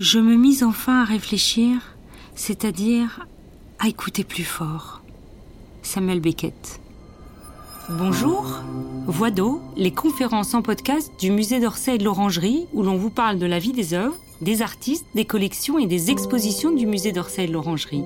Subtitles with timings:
[0.00, 1.94] je me mis enfin à réfléchir,
[2.34, 3.26] c'est-à-dire
[3.78, 5.02] à écouter plus fort.
[5.82, 6.80] Samuel Beckett.
[7.90, 8.60] Bonjour,
[9.06, 13.10] Voix d'eau, les conférences en podcast du musée d'Orsay et de l'Orangerie où l'on vous
[13.10, 17.12] parle de la vie des œuvres, des artistes, des collections et des expositions du musée
[17.12, 18.04] d'Orsay et de l'Orangerie.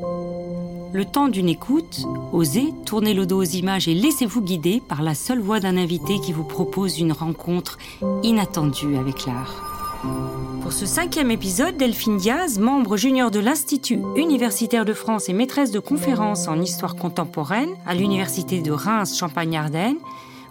[0.93, 5.15] Le temps d'une écoute, osez, tournez le dos aux images et laissez-vous guider par la
[5.15, 7.79] seule voix d'un invité qui vous propose une rencontre
[8.25, 9.74] inattendue avec l'art.
[10.63, 15.71] Pour ce cinquième épisode, Delphine Diaz, membre junior de l'Institut universitaire de France et maîtresse
[15.71, 19.99] de conférences en histoire contemporaine à l'Université de Reims Champagne-Ardenne,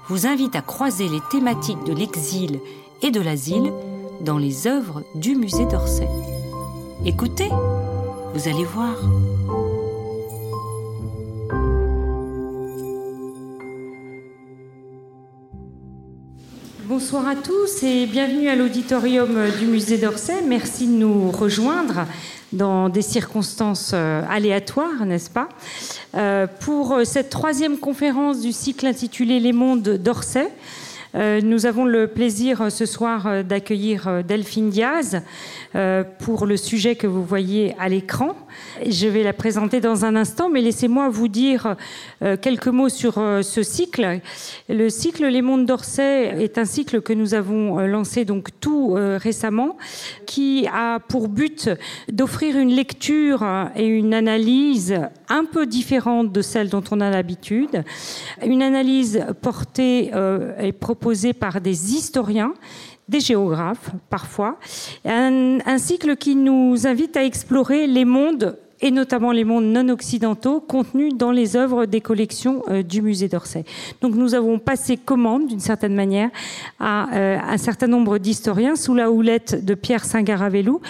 [0.08, 2.60] vous invite à croiser les thématiques de l'exil
[3.02, 3.74] et de l'asile
[4.22, 6.08] dans les œuvres du musée d'Orsay.
[7.06, 7.50] Écoutez,
[8.34, 8.96] vous allez voir.
[16.86, 20.42] Bonsoir à tous et bienvenue à l'auditorium du musée d'Orsay.
[20.46, 22.06] Merci de nous rejoindre
[22.52, 25.48] dans des circonstances euh, aléatoires, n'est-ce pas?
[26.16, 30.50] Euh, Pour cette troisième conférence du cycle intitulé Les mondes d'Orsay, euh,
[31.16, 35.22] nous avons le plaisir ce soir d'accueillir Delphine Diaz
[36.20, 38.36] pour le sujet que vous voyez à l'écran.
[38.88, 41.76] Je vais la présenter dans un instant, mais laissez-moi vous dire
[42.22, 44.22] euh, quelques mots sur euh, ce cycle.
[44.70, 48.94] Le cycle Les Mondes d'Orsay est un cycle que nous avons euh, lancé donc tout
[48.94, 49.78] récemment,
[50.26, 51.70] qui a pour but
[52.12, 57.84] d'offrir une lecture et une analyse un peu différente de celle dont on a l'habitude,
[58.46, 60.12] une analyse portée
[60.60, 61.03] et proposée
[61.40, 62.54] par des historiens
[63.10, 64.58] des géographes parfois,
[65.06, 70.60] un, cycle qui nous invite à explorer les mondes et notamment les mondes non occidentaux
[70.60, 73.64] contenus dans les œuvres des collections euh, du musée d'Orsay.
[74.02, 76.30] Donc nous avons passé commande d'une certaine manière
[76.80, 80.82] à euh, un certain nombre d'historiens sous la houlette de Pierre Saint-Garavelou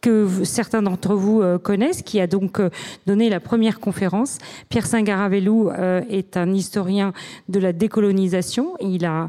[0.00, 2.70] que certains d'entre vous euh, connaissent, qui a donc euh,
[3.06, 4.38] donné la première conférence.
[4.68, 7.12] Pierre Saint-Garavelou euh, est un historien
[7.48, 8.74] de la décolonisation.
[8.80, 9.28] Il a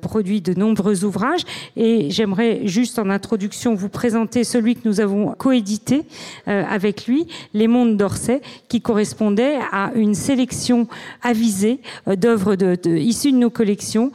[0.00, 1.42] produit de nombreux ouvrages
[1.76, 6.04] et j'aimerais juste en introduction vous présenter celui que nous avons coédité
[6.46, 10.88] avec lui, Les Mondes d'Orsay, qui correspondait à une sélection
[11.22, 14.12] avisée d'œuvres issues de nos collections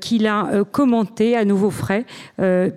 [0.00, 2.04] qu'il a commentées à nouveau frais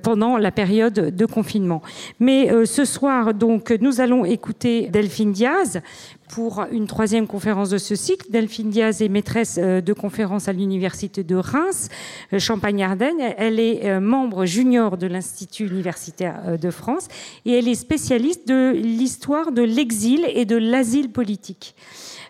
[0.01, 1.81] pendant la période de confinement.
[2.19, 5.81] Mais ce soir, donc, nous allons écouter Delphine Diaz
[6.29, 8.27] pour une troisième conférence de ce cycle.
[8.29, 11.89] Delphine Diaz est maîtresse euh, de conférence à l'université de Reims,
[12.33, 13.19] euh, Champagne-Ardenne.
[13.38, 17.07] Elle est euh, membre junior de l'Institut universitaire de France
[17.45, 21.75] et elle est spécialiste de l'histoire de l'exil et de l'asile politique.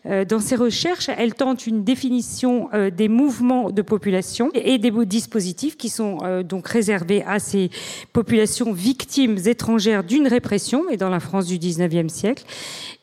[0.08, 4.92] Euh, dans ses recherches, elle tente une définition euh, des mouvements de population et des
[5.06, 7.70] dispositifs qui sont euh, donc réservés à ces
[8.14, 12.44] populations victimes étrangères d'une répression, mais dans la France du 19e siècle.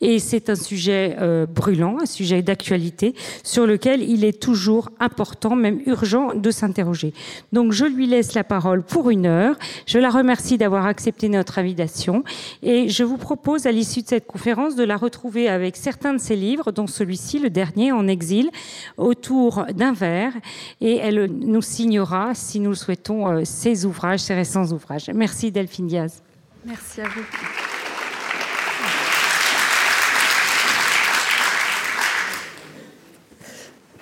[0.01, 1.17] Et c'est un sujet
[1.55, 3.15] brûlant, un sujet d'actualité
[3.45, 7.13] sur lequel il est toujours important, même urgent, de s'interroger.
[7.53, 9.57] Donc je lui laisse la parole pour une heure.
[9.87, 12.25] Je la remercie d'avoir accepté notre invitation
[12.63, 16.19] et je vous propose à l'issue de cette conférence de la retrouver avec certains de
[16.19, 18.51] ses livres, dont celui-ci, le dernier, en exil,
[18.97, 20.33] autour d'un verre.
[20.81, 25.11] Et elle nous signera, si nous le souhaitons, euh, ses ouvrages, ses récents ouvrages.
[25.15, 26.23] Merci Delphine Diaz.
[26.65, 27.72] Merci à vous.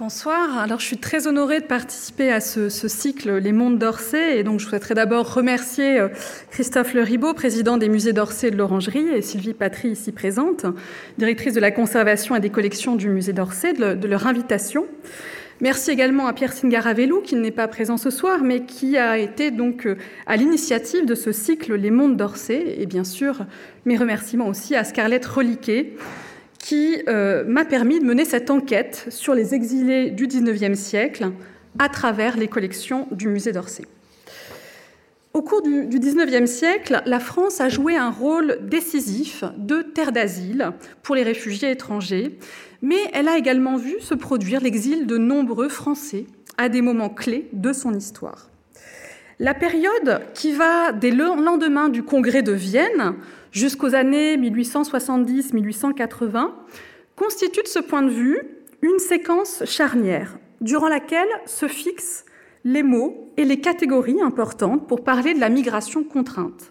[0.01, 0.57] Bonsoir.
[0.57, 4.39] Alors, je suis très honorée de participer à ce, cycle Les Mondes d'Orsay.
[4.39, 6.09] Et donc, je souhaiterais d'abord remercier euh,
[6.51, 10.65] Christophe Le Ribaud, président des musées d'Orsay et de l'Orangerie, et Sylvie Patry, ici présente,
[11.19, 14.87] directrice de la conservation et des collections du musée d'Orsay, de, leur invitation.
[15.61, 19.51] Merci également à Pierre Singaravelou, qui n'est pas présent ce soir, mais qui a été
[19.51, 22.77] donc euh, à l'initiative de ce cycle Les Mondes d'Orsay.
[22.79, 23.45] Et bien sûr,
[23.85, 25.93] mes remerciements aussi à Scarlett Reliquet,
[26.71, 31.33] qui euh, m'a permis de mener cette enquête sur les exilés du XIXe siècle
[31.81, 33.83] à travers les collections du musée d'Orsay.
[35.35, 40.71] Au cours du, XIXe siècle, la France a joué un rôle décisif de terre d'asile
[41.03, 42.39] pour les réfugiés étrangers,
[42.83, 46.25] mais elle a également vu se produire l'exil de nombreux Français
[46.57, 48.49] à des moments clés de son histoire.
[49.41, 53.17] La période qui va des lendemains du congrès de Vienne
[53.53, 56.51] jusqu'aux années 1870-1880
[57.17, 58.39] constitue de ce point de vue
[58.83, 62.25] une séquence charnière durant laquelle se fixent
[62.65, 66.71] les mots et les catégories importantes pour parler de la migration contrainte.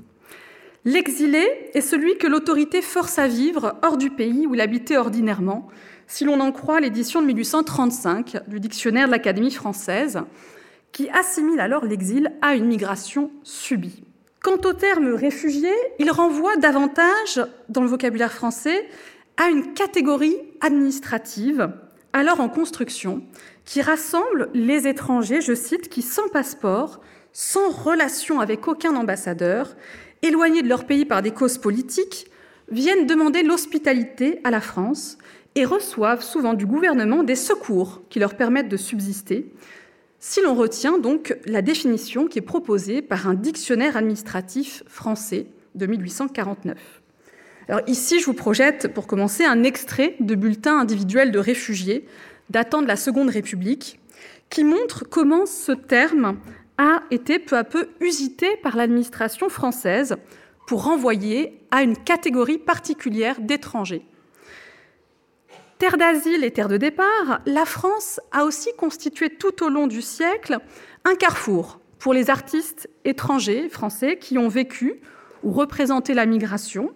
[0.86, 5.68] L'exilé est celui que l'autorité force à vivre hors du pays où il habitait ordinairement,
[6.08, 10.22] si l'on en croit l'édition de 1835 du dictionnaire de l'Académie française,
[10.92, 14.04] qui assimile alors l'exil à une migration subie.
[14.50, 15.70] Quant au terme réfugié,
[16.00, 18.90] il renvoie davantage, dans le vocabulaire français,
[19.38, 21.72] à une catégorie administrative,
[22.14, 23.22] alors en construction,
[23.64, 27.00] qui rassemble les étrangers, je cite, qui sans passeport,
[27.32, 29.76] sans relation avec aucun ambassadeur,
[30.24, 32.26] éloignés de leur pays par des causes politiques,
[32.72, 35.20] viennent demander l'hospitalité à la France
[35.54, 39.54] et reçoivent souvent du gouvernement des secours qui leur permettent de subsister,
[40.20, 45.86] si l'on retient donc la définition qui est proposée par un dictionnaire administratif français de
[45.86, 47.02] 1849.
[47.70, 52.06] Alors ici, je vous projette, pour commencer, un extrait de bulletin individuel de réfugiés
[52.50, 54.00] datant de la Seconde République,
[54.50, 56.40] qui montre comment ce terme
[56.78, 60.16] a été peu à peu usité par l'administration française
[60.68, 64.04] pour renvoyer à une catégorie particulière d'étrangers.
[65.80, 70.02] Terre d'asile et terre de départ, la France a aussi constitué tout au long du
[70.02, 70.58] siècle
[71.06, 75.00] un carrefour pour les artistes étrangers français qui ont vécu
[75.42, 76.94] ou représenté la migration,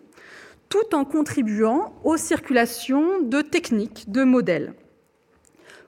[0.67, 4.73] tout en contribuant aux circulations de techniques, de modèles.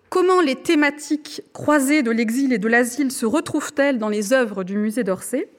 [0.09, 4.77] Comment les thématiques croisées de l'exil et de l'asile se retrouvent-elles dans les œuvres du
[4.77, 5.49] musée d'Orsay?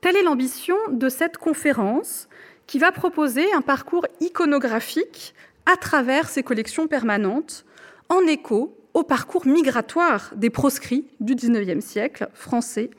[0.00, 2.30] Telle est l'ambition de cette conférence
[2.66, 5.34] qui va proposer un parcours iconographique
[5.66, 7.64] à travers ces collections permanentes,
[8.08, 12.90] en écho au parcours migratoire des proscrits du XIXe siècle, français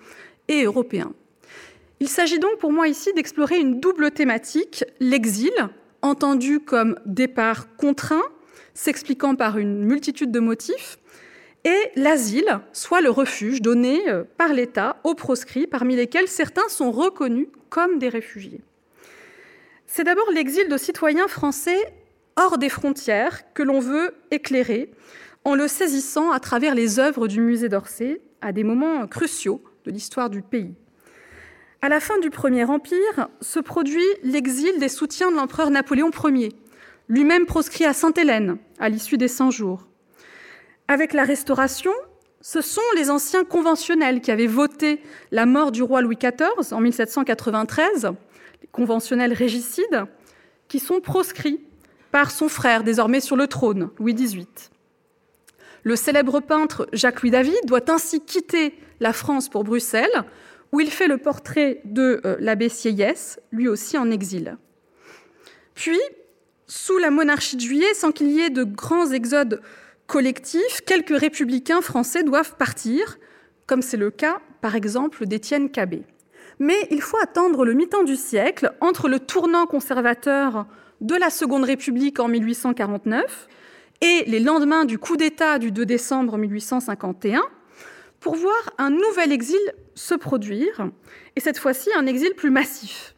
[0.47, 1.13] et européens.
[1.99, 5.53] Il s'agit donc pour moi ici d'explorer une double thématique, l'exil,
[6.01, 8.23] entendu comme départ contraint,
[8.73, 10.97] s'expliquant par une multitude de motifs,
[11.63, 16.91] et l'asile, soit le refuge donné euh, par l'État aux proscrits, parmi lesquels certains sont
[16.91, 18.61] reconnus comme des réfugiés.
[19.87, 21.93] C'est d'abord l'exil de citoyens français
[22.35, 24.91] hors des frontières que l'on veut éclairer
[25.45, 29.91] en le saisissant à travers les œuvres du musée d'Orsay à des moments cruciaux de
[29.91, 30.73] l'histoire du pays.
[31.81, 36.53] À la fin du Premier Empire se produit l'exil des soutiens de l'empereur Napoléon Ier,
[37.09, 39.87] lui-même proscrit à Sainte-Hélène à l'issue des 100 jours.
[40.87, 41.91] Avec la Restauration,
[42.39, 45.01] ce sont les anciens conventionnels qui avaient voté
[45.31, 48.11] la mort du roi Louis XIV en 1793,
[48.61, 50.05] les conventionnels régicides,
[50.69, 51.59] qui sont proscrits
[52.13, 54.47] par son frère, désormais sur le trône, Louis XVIII.
[55.81, 60.23] Le célèbre peintre Jacques-Louis David doit ainsi quitter la France pour Bruxelles,
[60.71, 64.57] où il fait le portrait de euh, l'abbé Sieyès, lui aussi en exil.
[65.73, 65.99] Puis,
[66.67, 69.59] sous la monarchie de Juillet, sans qu'il y ait de grands exodes
[70.05, 73.17] collectifs, quelques républicains français doivent partir,
[73.65, 76.03] comme c'est le cas, par exemple, d'Étienne Cabet.
[76.59, 80.67] Mais il faut attendre le mi-temps du siècle, entre le tournant conservateur
[81.03, 83.47] de la Seconde République en 1849
[84.01, 87.43] et les lendemains du coup d'État du 2 décembre 1851
[88.21, 89.59] pour voir un nouvel exil
[89.95, 90.87] se produire,
[91.35, 93.15] et cette fois-ci un exil plus massif.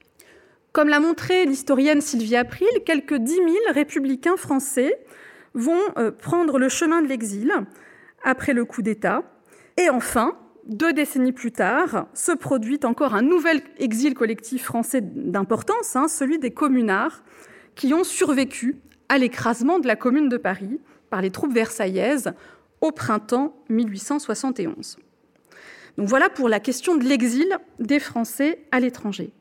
[0.71, 4.97] Comme l'a montré l'historienne Sylvie April, quelques 10 000 républicains français
[5.53, 7.53] vont euh, prendre le chemin de l'exil
[8.23, 9.23] après le coup d'État.
[9.77, 10.35] Et enfin,
[10.65, 16.39] deux décennies plus tard, se produit encore un nouvel exil collectif français d'importance, hein, celui
[16.39, 17.23] des communards,
[17.75, 18.77] qui ont survécu
[19.09, 20.79] à l'écrasement de la Commune de Paris
[21.09, 22.33] par les troupes versaillaises
[22.81, 24.97] au printemps 1871.
[25.97, 29.31] Donc voilà pour la question de l'exil des Français à l'étranger.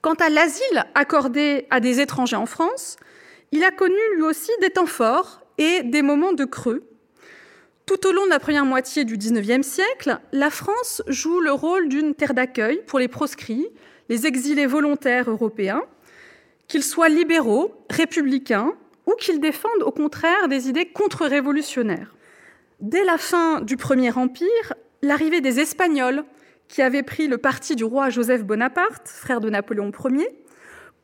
[0.00, 2.96] Quant à l'asile accordé à des étrangers en France,
[3.52, 6.88] il a connu lui aussi des temps forts et des moments de creux.
[7.86, 11.88] Tout au long de la première moitié du XIXe siècle, la France joue le rôle
[11.88, 13.68] d'une terre d'accueil pour les proscrits,
[14.08, 15.82] les exilés volontaires européens,
[16.68, 18.74] qu'ils soient libéraux, républicains,
[19.06, 22.14] ou qu'ils défendent au contraire des idées contre-révolutionnaires.
[22.80, 26.24] Dès la fin du Premier Empire, l'arrivée des Espagnols,
[26.68, 30.28] qui avaient pris le parti du roi Joseph Bonaparte, frère de Napoléon Ier,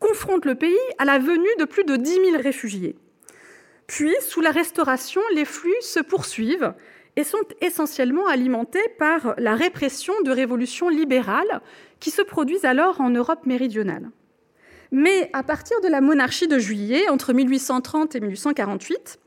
[0.01, 2.97] confronte le pays à la venue de plus de 10 000 réfugiés.
[3.87, 6.75] Puis, sous la Restauration, les flux se poursuivent
[7.15, 11.61] et sont essentiellement alimentés par la répression de révolutions libérales
[12.01, 14.11] qui se produisent alors en Europe méridionale.
[14.93, 19.19] Mais à partir de la monarchie de juillet, entre 1830 et 1848,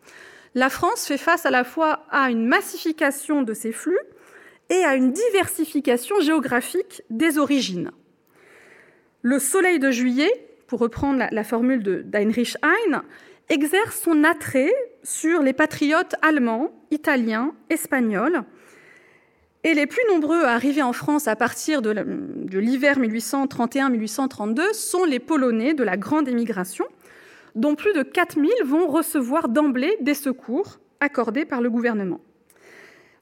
[0.53, 3.97] la France fait face à la fois à une massification de ces flux
[4.69, 7.91] et à une diversification géographique des origines.
[9.23, 10.31] Le soleil de juillet,
[10.67, 13.01] pour reprendre la, formule d'Heinrich Heine,
[13.49, 18.43] exerce son attrait sur les patriotes allemands, italiens, espagnols,
[19.65, 25.19] et les plus nombreux à arriver en France à partir de l'hiver 1831-1832 sont les
[25.19, 26.85] Polonais de la grande émigration,
[27.55, 32.19] dont plus de 4000 vont recevoir d'emblée des secours accordés par le gouvernement.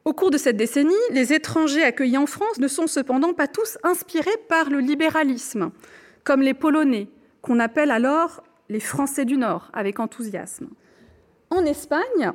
[0.03, 3.77] Au cours de cette décennie, les étrangers accueillis en France ne sont cependant pas tous
[3.83, 5.71] inspirés par le libéralisme,
[6.25, 7.07] comme les Polonais,
[7.41, 10.67] qu'on appelle alors les Français du Nord, avec enthousiasme.
[11.49, 12.33] En Espagne,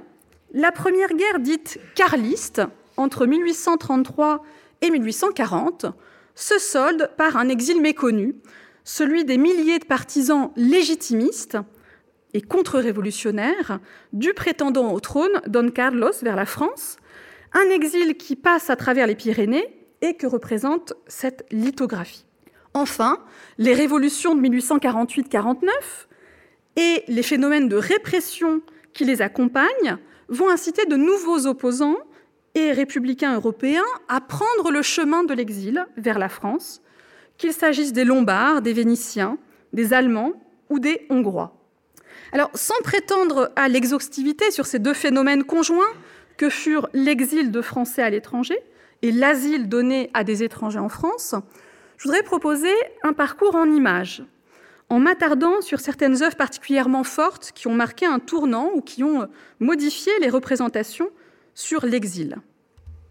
[0.55, 2.63] la première guerre dite carliste,
[2.99, 4.45] entre 1833
[4.83, 5.87] et 1840,
[6.35, 8.37] se solde par un exil méconnu,
[8.85, 11.59] celui des milliers de partisans légitimistes
[12.35, 13.81] et contre-révolutionnaires
[14.13, 16.97] du prétendant au trône, Don Carlos, vers la France,
[17.53, 19.67] un exil qui passe à travers les Pyrénées
[20.01, 22.25] et que représente cette lithographie.
[22.75, 23.19] Enfin,
[23.57, 25.69] les révolutions de 1848-49
[26.77, 28.61] et les phénomènes de répression
[28.93, 31.97] qui les accompagnent vont inciter de nouveaux opposants
[32.73, 36.81] républicains européens à prendre le chemin de l'exil vers la France,
[37.37, 39.39] qu'il s'agisse des Lombards, des Vénitiens,
[39.73, 40.33] des Allemands
[40.71, 41.55] ou des Hongrois.
[42.33, 45.93] Alors, sans prétendre à l'exhaustivité sur ces deux phénomènes conjoints
[46.37, 48.59] que furent l'exil de Français à l'étranger
[49.03, 51.35] et l'asile donné à des étrangers en France,
[51.97, 54.23] je voudrais proposer un parcours en images,
[54.89, 59.29] en m'attardant sur certaines œuvres particulièrement fortes qui ont marqué un tournant ou qui ont
[59.61, 61.11] modifié les représentations
[61.55, 62.37] sur l'exil.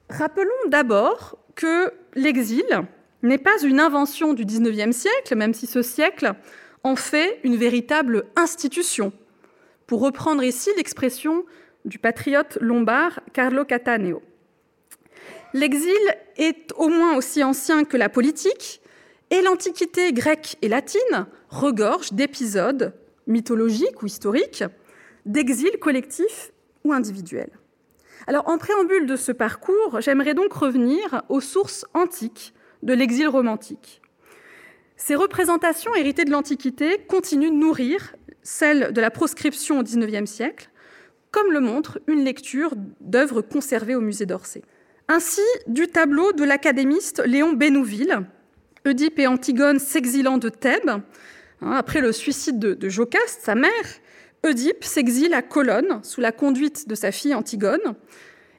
[0.09, 2.65] Rappelons d'abord que l'exil
[3.23, 6.33] n'est pas une invention du XIXe siècle, même si ce siècle
[6.83, 9.11] en fait une véritable institution.
[9.85, 11.45] Pour reprendre ici l'expression
[11.85, 14.21] du patriote lombard Carlo Cataneo.
[15.53, 15.91] L'exil
[16.37, 18.81] est au moins aussi ancien que la politique,
[19.29, 22.93] et l'Antiquité grecque et latine regorge d'épisodes
[23.27, 24.63] mythologiques ou historiques,
[25.25, 26.51] d'exil collectif
[26.85, 27.49] ou individuel.
[28.25, 34.01] Alors, en préambule de ce parcours, j'aimerais donc revenir aux sources antiques de l'exil romantique.
[34.95, 40.69] Ces représentations héritées de l'Antiquité continuent de nourrir celles de la proscription au XIXe siècle,
[41.31, 44.63] comme le montre une lecture d'œuvres conservées au musée d'Orsay.
[45.07, 48.25] Ainsi, du tableau de l'académiste Léon Bénouville,
[48.86, 51.03] Oedipe et Antigone s'exilant de Thèbes, hein,
[51.71, 53.71] après le suicide de, de Jocaste, sa mère,
[54.47, 57.95] Oedipe s'exile à Colonne sous la conduite de sa fille Antigone,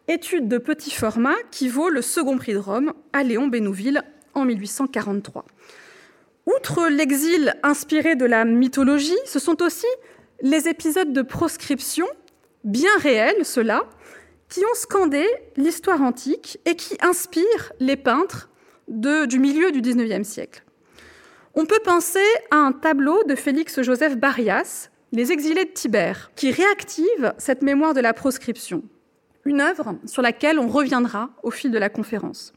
[0.06, 4.02] étude de petit format qui vaut le second prix de Rome à Léon Bénouville
[4.34, 5.46] en 1843.
[6.46, 9.86] Outre l'exil inspiré de la mythologie, ce sont aussi
[10.42, 12.06] les épisodes de proscription,
[12.64, 13.84] bien réels ceux-là,
[14.50, 15.26] qui ont scandé
[15.56, 18.50] l'histoire antique et qui inspirent les peintres
[18.88, 20.64] du milieu du XIXe siècle.
[21.54, 27.32] On peut penser à un tableau de Félix-Joseph Barias, Les exilés de Tibère, qui réactive
[27.38, 28.82] cette mémoire de la proscription,
[29.46, 32.52] une œuvre sur laquelle on reviendra au fil de la conférence.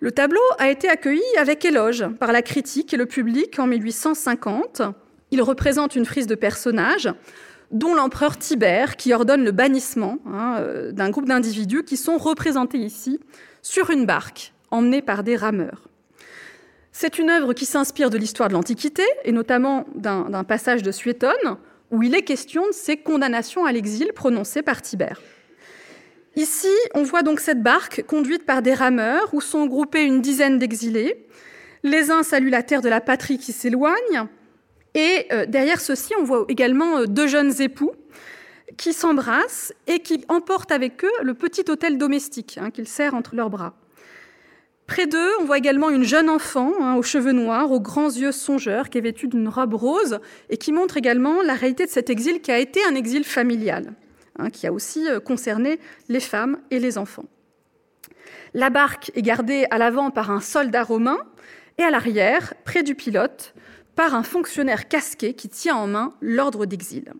[0.00, 4.82] Le tableau a été accueilli avec éloge par la critique et le public en 1850.
[5.30, 7.08] Il représente une frise de personnages,
[7.70, 12.78] dont l'empereur Tibère, qui ordonne le bannissement hein, euh, d'un groupe d'individus qui sont représentés
[12.78, 13.20] ici
[13.62, 15.88] sur une barque, emmenée par des rameurs.
[16.96, 21.58] C'est une œuvre qui s'inspire de l'histoire de l'Antiquité, et notamment d'un passage de Suétone,
[21.90, 25.20] où il est question de ces condamnations à l'exil prononcées par Tibère.
[26.36, 30.60] Ici, on voit donc cette barque conduite par des rameurs où sont groupés une dizaine
[30.60, 31.26] d'exilés.
[31.82, 34.28] Les uns saluent la terre de la patrie qui s'éloigne,
[34.94, 37.90] et euh, derrière ceux-ci, on voit également euh, deux jeunes époux
[38.76, 43.34] qui s'embrassent et qui emportent avec eux le petit hôtel domestique hein, qu'ils serrent entre
[43.34, 43.74] leurs bras.
[44.86, 48.32] Près d'eux, on voit également une jeune enfant hein, aux cheveux noirs, aux grands yeux
[48.32, 50.18] songeurs, qui est vêtue d'une robe rose
[50.50, 53.94] et qui montre également la réalité de cet exil qui a été un exil familial,
[54.38, 57.24] hein, qui a aussi euh, concerné les femmes et les enfants.
[58.52, 61.18] La barque est gardée à l'avant par un soldat romain
[61.78, 63.54] et à l'arrière, près du pilote,
[63.96, 67.12] par un fonctionnaire casqué qui tient en main l'ordre d'exil.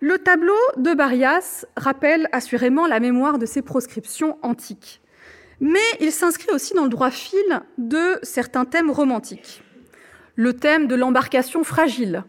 [0.00, 5.02] Le tableau de Barias rappelle assurément la mémoire de ces proscriptions antiques,
[5.60, 9.62] mais il s'inscrit aussi dans le droit fil de certains thèmes romantiques.
[10.36, 12.24] Le thème de l'embarcation fragile,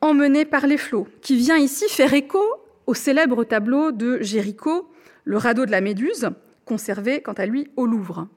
[0.00, 2.42] emmenée par les flots, qui vient ici faire écho
[2.86, 4.90] au célèbre tableau de Géricault,
[5.24, 6.28] Le radeau de la Méduse,
[6.66, 8.28] conservé quant à lui au Louvre.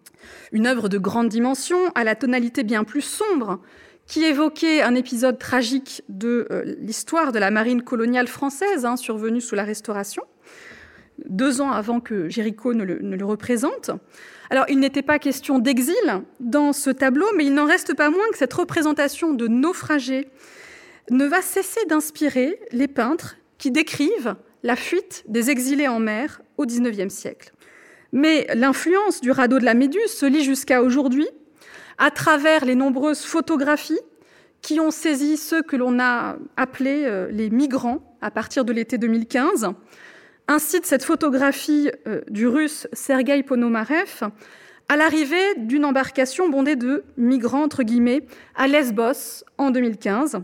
[0.54, 3.60] Une œuvre de grande dimension, à la tonalité bien plus sombre,
[4.06, 9.42] qui évoquait un épisode tragique de euh, l'histoire de la marine coloniale française, hein, survenue
[9.42, 10.24] sous la Restauration,
[11.26, 13.92] deux ans avant que Géricault ne le, ne le représente.
[14.50, 15.96] Alors, il n'était pas question d'exil
[16.40, 20.28] dans ce tableau, mais il n'en reste pas moins que cette représentation de naufragés
[21.10, 26.66] ne va cesser d'inspirer les peintres qui décrivent la fuite des exilés en mer au
[26.66, 27.52] XIXe siècle.
[28.12, 31.28] Mais l'influence du radeau de la Méduse se lit jusqu'à aujourd'hui
[31.98, 34.00] à travers les nombreuses photographies
[34.62, 38.98] qui ont saisi ceux que l'on a appelés euh, les migrants à partir de l'été
[38.98, 39.70] 2015,
[40.50, 44.30] Ainsi cette photographie euh, du russe Sergei Ponomarev
[44.88, 48.26] à l'arrivée d'une embarcation bondée de migrants, entre guillemets,
[48.56, 50.40] à Lesbos en 2015,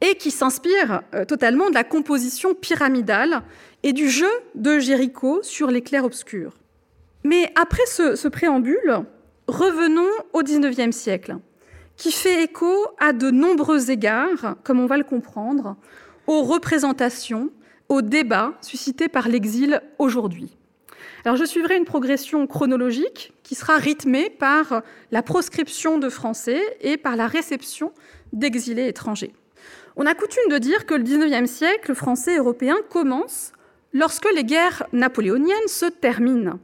[0.00, 3.42] et qui s'inspire euh, totalement de la composition pyramidale
[3.82, 6.56] et du jeu de Jéricho sur les clairs-obscurs.
[7.24, 9.00] Mais après ce préambule,
[9.48, 11.36] revenons au XIXe siècle,
[11.96, 15.76] qui fait écho à de nombreux égards, comme on va le comprendre,
[16.28, 17.50] aux représentations,
[17.88, 20.56] aux débats suscités par l'exil aujourd'hui.
[21.24, 26.96] Alors je suivrai une progression chronologique qui sera rythmée par la proscription de Français et
[26.96, 27.92] par la réception
[28.32, 29.32] d'exilés étrangers.
[29.96, 33.52] On a coutume de dire que le XIXe siècle français européen commence
[33.92, 36.58] lorsque les guerres napoléoniennes se terminent.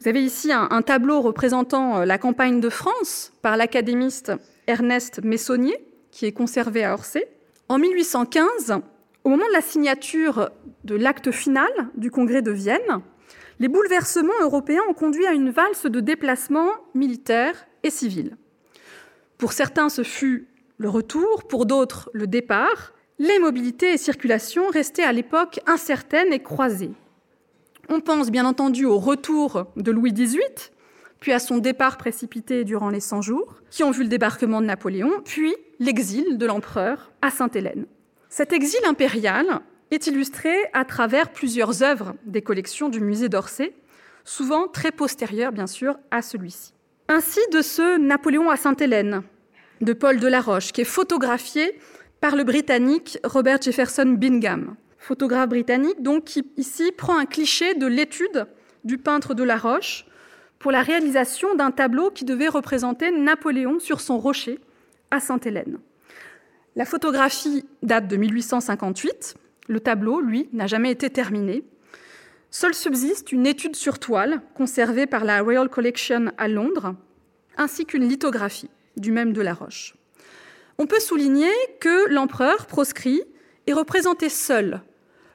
[0.00, 4.32] Vous avez ici un, un tableau représentant euh, la campagne de France par l'académiste
[4.66, 5.76] Ernest Messonnier,
[6.10, 7.28] qui est conservé à Orsay.
[7.68, 8.80] En 1815,
[9.26, 10.50] au moment de la signature
[10.84, 13.02] de l'acte final du Congrès de Vienne,
[13.58, 18.36] les bouleversements européens ont conduit à une valse de déplacements militaires et civils.
[19.36, 20.46] Pour certains, ce fut
[20.78, 22.92] le retour, pour d'autres, le départ.
[23.18, 26.92] Les mobilités et circulations restaient à l'époque incertaines et croisées.
[27.88, 30.70] On pense bien entendu au retour de Louis XVIII,
[31.18, 34.66] puis à son départ précipité durant les 100 jours, qui ont vu le débarquement de
[34.66, 37.86] Napoléon, puis l'exil de l'empereur à Sainte-Hélène.
[38.28, 43.72] Cet exil impérial est illustré à travers plusieurs œuvres des collections du musée d'Orsay,
[44.24, 46.72] souvent très postérieures bien sûr à celui-ci.
[47.08, 49.22] Ainsi de ce Napoléon à Sainte-Hélène
[49.80, 51.78] de Paul Delaroche, qui est photographié
[52.20, 57.86] par le Britannique Robert Jefferson Bingham, photographe britannique donc qui ici prend un cliché de
[57.86, 58.46] l'étude
[58.84, 60.04] du peintre Delaroche
[60.58, 64.58] pour la réalisation d'un tableau qui devait représenter Napoléon sur son rocher
[65.12, 65.78] à Sainte-Hélène.
[66.76, 69.36] La photographie date de 1858
[69.68, 71.64] le tableau, lui, n'a jamais été terminé.
[72.50, 76.94] Seul subsiste une étude sur toile conservée par la Royal Collection à Londres,
[77.56, 79.94] ainsi qu'une lithographie du même de la Roche.
[80.78, 83.22] On peut souligner que l'empereur proscrit
[83.66, 84.82] est représenté seul,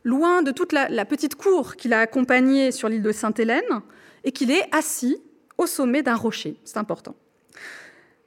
[0.04, 3.82] loin de toute la, la petite cour qu'il a accompagnée sur l'île de Sainte-Hélène,
[4.23, 5.17] et qu'il est assis
[5.58, 6.56] au sommet d'un rocher.
[6.63, 7.15] C'est important.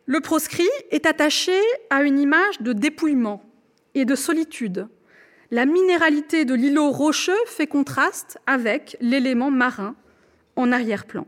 [0.07, 1.59] Le proscrit est attaché
[1.91, 3.43] à une image de dépouillement
[3.95, 4.89] et de solitude,
[5.51, 9.95] la minéralité de l'îlot rocheux fait contraste avec l'élément marin
[10.57, 11.27] en arrière-plan.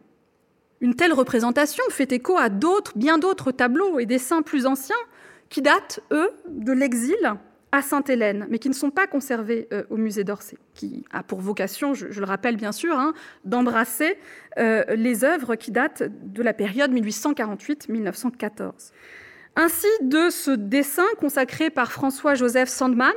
[0.80, 2.48] Une telle représentation fait écho à
[2.96, 4.96] bien d'autres tableaux et dessins plus anciens
[5.48, 7.16] qui datent, eux, de l'exil
[7.72, 11.40] à Sainte-Hélène, mais qui ne sont pas conservés euh, au musée d'Orsay, qui a pour
[11.40, 13.12] vocation, je, je le rappelle bien sûr, hein,
[13.44, 14.16] d'embrasser
[14.58, 18.92] euh, les œuvres qui datent de la période 1848-1914.
[19.56, 23.14] Ainsi, de ce dessin consacré par François-Joseph Sandman,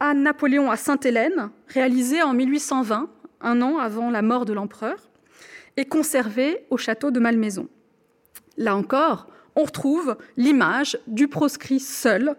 [0.00, 3.08] à Napoléon à Sainte-Hélène, réalisé en 1820,
[3.40, 5.10] un an avant la mort de l'empereur,
[5.76, 7.68] et conservé au château de Malmaison.
[8.56, 12.36] Là encore, on retrouve l'image du proscrit seul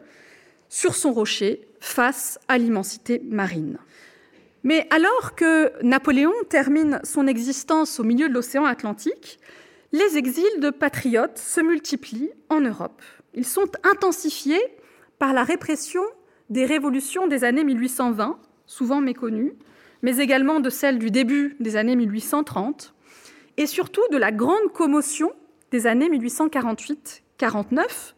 [0.74, 3.78] sur son rocher face à l'immensité marine.
[4.64, 9.40] Mais alors que Napoléon termine son existence au milieu de l'océan Atlantique,
[9.92, 13.04] les exils de patriotes se multiplient en Europe.
[13.36, 14.64] Ils sont intensifiés
[15.20, 16.02] par la répression
[16.50, 19.54] des révolutions des années 1820, souvent méconnues,
[20.02, 22.96] mais également de celles du début des années 1830,
[23.58, 25.34] et surtout de la grande commotion
[25.70, 28.16] des années 1848-49,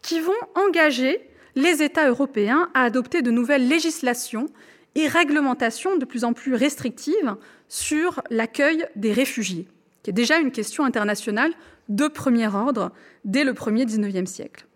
[0.00, 1.27] qui vont engager
[1.58, 4.46] les États européens à adopter de nouvelles législations
[4.94, 7.34] et réglementations de plus en plus restrictives
[7.66, 9.66] sur l'accueil des réfugiés,
[10.04, 11.52] qui est déjà une question internationale
[11.88, 12.92] de premier ordre
[13.24, 14.66] dès le premier XIXe siècle.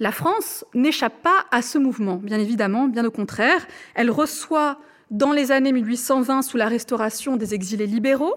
[0.00, 3.66] La France n'échappe pas à ce mouvement, bien évidemment, bien au contraire.
[3.94, 4.78] Elle reçoit
[5.10, 8.36] dans les années 1820, sous la restauration des exilés libéraux,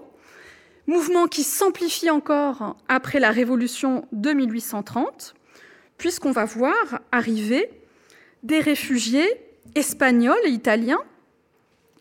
[0.86, 5.34] mouvement qui s'amplifie encore après la Révolution de 1830,
[6.00, 7.70] puisqu'on va voir arriver
[8.42, 9.28] des réfugiés
[9.74, 11.02] espagnols et italiens,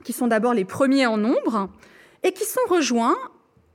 [0.05, 1.69] qui sont d'abord les premiers en nombre,
[2.23, 3.17] et qui sont rejoints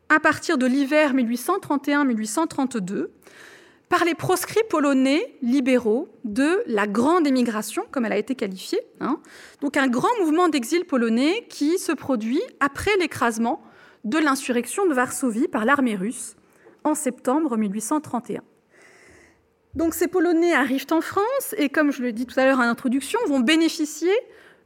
[0.08, 3.08] à partir de l'hiver 1831-1832
[3.90, 8.80] par les proscrits polonais libéraux de la grande émigration, comme elle a été qualifiée.
[9.00, 9.20] Hein.
[9.60, 13.62] Donc un grand mouvement d'exil polonais qui se produit après l'écrasement
[14.04, 16.34] de l'insurrection de Varsovie par l'armée russe
[16.82, 18.40] en septembre 1831.
[19.76, 22.62] Donc ces Polonais arrivent en France et, comme je le dis tout à l'heure en
[22.62, 24.12] introduction, vont bénéficier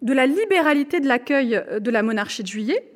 [0.02, 2.92] de la libéralité de l'accueil de la monarchie de juillet.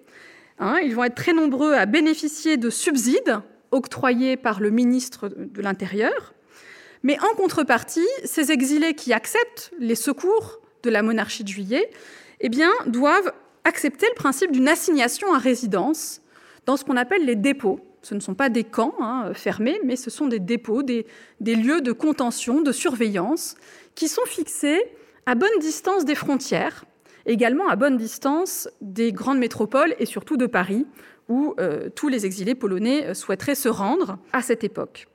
[0.58, 0.78] Hein.
[0.84, 6.34] ils vont être très nombreux à bénéficier de subsides octroyés par le ministre de l'Intérieur.
[7.02, 11.90] Mais en contrepartie, ces exilés qui acceptent les secours de la monarchie de juillet
[12.40, 12.50] eh
[12.86, 13.32] doivent
[13.64, 16.20] accepté le principe d'une assignation à résidence
[16.66, 17.80] dans ce qu'on appelle les dépôts.
[18.02, 21.06] Ce ne sont pas des camps hein, fermés, mais ce sont des dépôts, des,
[21.40, 23.54] lieux de contention, de surveillance,
[23.94, 24.82] qui sont fixés
[25.24, 26.84] à bonne distance des frontières,
[27.26, 30.84] également à bonne distance des grandes métropoles et surtout de Paris,
[31.28, 35.06] où euh, tous les exilés polonais euh, souhaiteraient se rendre à cette époque.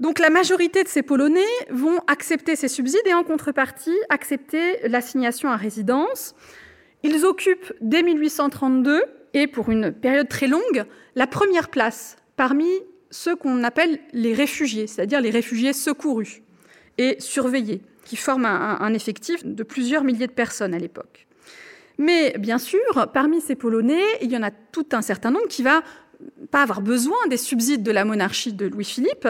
[0.00, 5.48] Donc la majorité de ces Polonais vont accepter ces subsides et en contrepartie accepter l'assignation
[5.48, 6.34] à résidence.
[7.04, 9.00] Ils occupent dès 1832
[9.34, 12.68] et pour une période très longue la première place parmi
[13.10, 16.42] ceux qu'on appelle les réfugiés, c'est-à-dire les réfugiés secourus
[16.98, 21.26] et surveillés, qui forment un, effectif de plusieurs milliers de personnes à l'époque.
[21.98, 22.80] Mais bien sûr,
[23.12, 25.82] parmi ces Polonais, il y en a tout un certain nombre qui va
[26.50, 29.28] pas avoir besoin des subsides de la monarchie de Louis-Philippe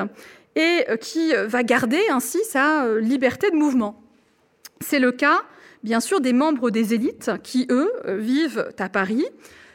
[0.55, 4.03] et euh, qui va garder ainsi sa euh, liberté de mouvement.
[4.81, 5.43] C'est le cas,
[5.83, 9.27] bien sûr, des membres des élites qui, eux, euh, vivent à Paris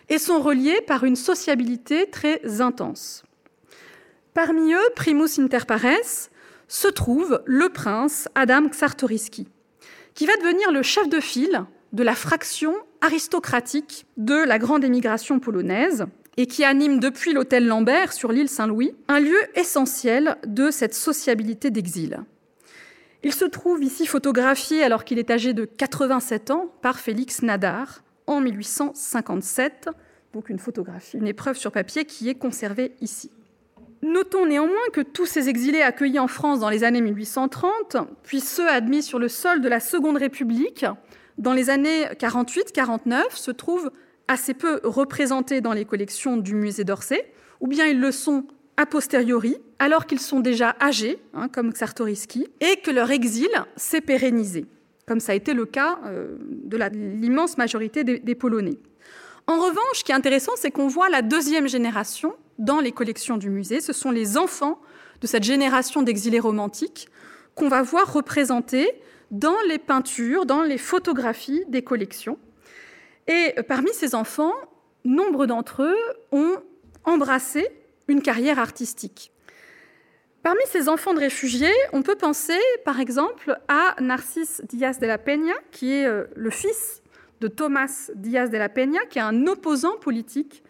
[0.09, 3.23] et sont reliés par une sociabilité très intense.
[4.33, 6.29] Parmi eux, primus inter pares,
[6.67, 9.47] se trouve le prince Adam Czartoryski,
[10.13, 15.39] qui va devenir le chef de file de la fraction aristocratique de la grande émigration
[15.39, 20.93] polonaise et qui anime depuis l'hôtel Lambert sur l'île Saint-Louis un lieu essentiel de cette
[20.93, 22.19] sociabilité d'exil.
[23.23, 28.03] Il se trouve ici photographié alors qu'il est âgé de 87 ans par Félix Nadar
[28.27, 29.89] en 1857,
[30.33, 33.31] donc une photographie, une épreuve sur papier qui est conservée ici.
[34.03, 38.69] Notons néanmoins que tous ces exilés accueillis en France dans les années 1830, puis ceux
[38.69, 40.85] admis sur le sol de la Seconde République,
[41.37, 43.91] dans les années 48-49, se trouvent
[44.27, 48.45] assez peu représentés dans les collections du musée d'Orsay, ou bien ils le sont
[48.77, 54.01] a posteriori, alors qu'ils sont déjà âgés, hein, comme Czartoryski, et que leur exil s'est
[54.01, 54.65] pérennisé,
[55.07, 58.77] comme ça a été le cas euh, de l'immense majorité des, des Polonais.
[59.47, 63.37] En revanche, ce qui est intéressant, c'est qu'on voit la deuxième génération dans les collections
[63.37, 63.79] du musée.
[63.79, 64.79] Ce sont les enfants
[65.21, 67.07] de cette génération d'exilés romantiques
[67.55, 68.91] qu'on va voir représentés
[69.31, 72.37] dans les peintures, dans les photographies des collections.
[73.27, 74.53] Et parmi ces enfants,
[75.05, 75.97] nombre d'entre eux
[76.31, 76.57] ont
[77.05, 77.67] embrassé
[78.09, 79.31] une carrière artistique.
[80.47, 85.17] Parmi ces enfants de réfugiés, on peut penser par exemple à Narcisse Diaz de la
[85.17, 87.03] Peña, qui est euh, le fils
[87.41, 90.63] de Thomas Diaz de la Peña, qui est un opposant politique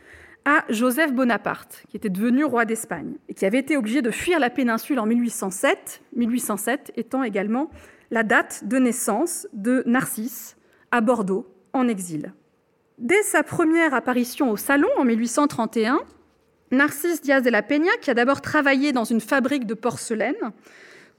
[0.46, 4.40] à Joseph Bonaparte, qui était devenu roi d'Espagne et qui avait été obligé de fuir
[4.40, 7.70] la péninsule en 1807, 1807 étant également
[8.10, 10.58] la date de naissance de Narcisse
[10.90, 12.34] à Bordeaux en exil.
[12.98, 16.00] Dès sa première apparition au Salon en 1831,
[16.72, 20.36] Narcisse Diaz de la Peña, qui a d'abord travaillé dans une fabrique de porcelaine,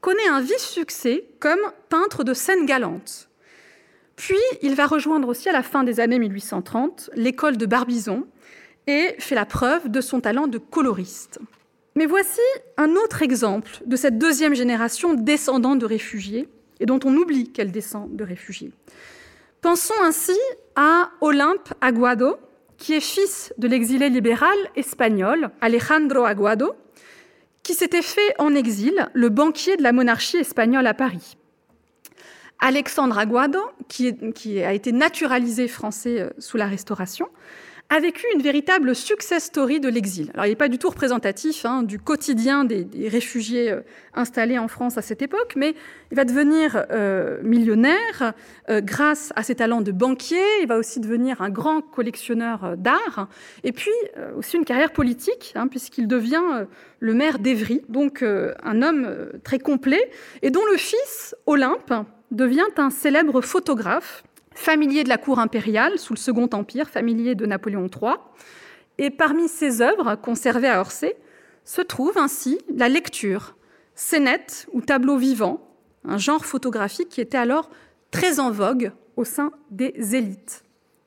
[0.00, 3.28] connaît un vif succès comme peintre de scènes galantes.
[4.16, 8.26] Puis il va rejoindre aussi à la fin des années 1830 l'école de Barbizon
[8.86, 11.38] et fait la preuve de son talent de coloriste.
[11.94, 12.40] Mais voici
[12.76, 16.48] un autre exemple de cette deuxième génération descendant de réfugiés
[16.80, 18.72] et dont on oublie qu'elle descend de réfugiés.
[19.60, 20.38] Pensons ainsi
[20.76, 22.36] à Olympe Aguado,
[22.78, 26.74] qui est fils de l'exilé libéral espagnol Alejandro Aguado,
[27.62, 31.36] qui s'était fait en exil le banquier de la monarchie espagnole à Paris.
[32.60, 37.28] Alexandre Aguado, qui, qui a été naturalisé français euh, sous la Restauration,
[37.90, 40.30] a vécu une véritable success story de l'exil.
[40.34, 43.80] Alors, il n'est pas du tout représentatif hein, du quotidien des, réfugiés euh,
[44.12, 45.74] installés en France à cette époque, mais
[46.10, 48.34] il va devenir euh, millionnaire
[48.68, 50.42] euh, grâce à ses talents de banquier.
[50.60, 53.28] Il va aussi devenir un grand collectionneur d'art,
[53.64, 53.90] et puis
[54.36, 56.66] aussi une carrière politique, hein, puisqu'il devient
[57.00, 60.10] le maire d'Evry, donc un homme très complet,
[60.42, 61.94] et dont le fils, Olympe,
[62.30, 64.22] devient un célèbre photographe
[64.58, 68.14] familier de la cour impériale sous le Second Empire, familier de Napoléon III.
[68.98, 71.16] Et parmi ses œuvres conservées à Orsay
[71.64, 73.56] se trouve ainsi la lecture,
[73.94, 75.60] scénette ou tableau vivant,
[76.04, 77.70] un genre photographique qui était alors
[78.10, 80.64] très en vogue au sein des élites.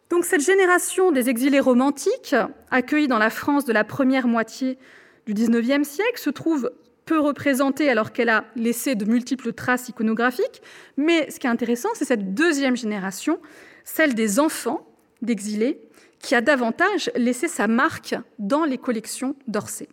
[0.10, 2.36] Donc cette génération des exilés romantiques,
[2.70, 4.78] accueillis dans la France de la première moitié
[5.26, 6.72] du XIXe siècle, se trouve
[7.06, 10.62] peu représentée alors qu'elle a laissé de multiples traces iconographiques.
[10.98, 13.40] Mais ce qui est intéressant, c'est cette deuxième génération,
[13.84, 14.88] celle des enfants
[15.22, 15.80] d'exilés,
[16.20, 19.90] qui a davantage laissé sa marque dans les collections d'Orsay.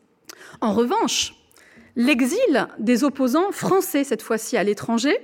[0.61, 1.35] En revanche,
[1.97, 5.17] l'exil des opposants français, cette fois-ci à l'étranger,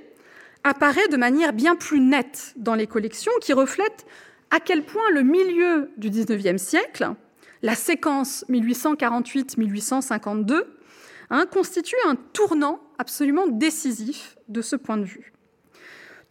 [0.63, 4.05] apparaît de manière bien plus nette dans les collections, qui reflètent
[4.51, 7.09] à quel point le milieu du XIXe siècle,
[7.61, 10.63] la séquence 1848-1852,
[11.29, 15.33] hein, constitue un tournant absolument décisif de ce point de vue.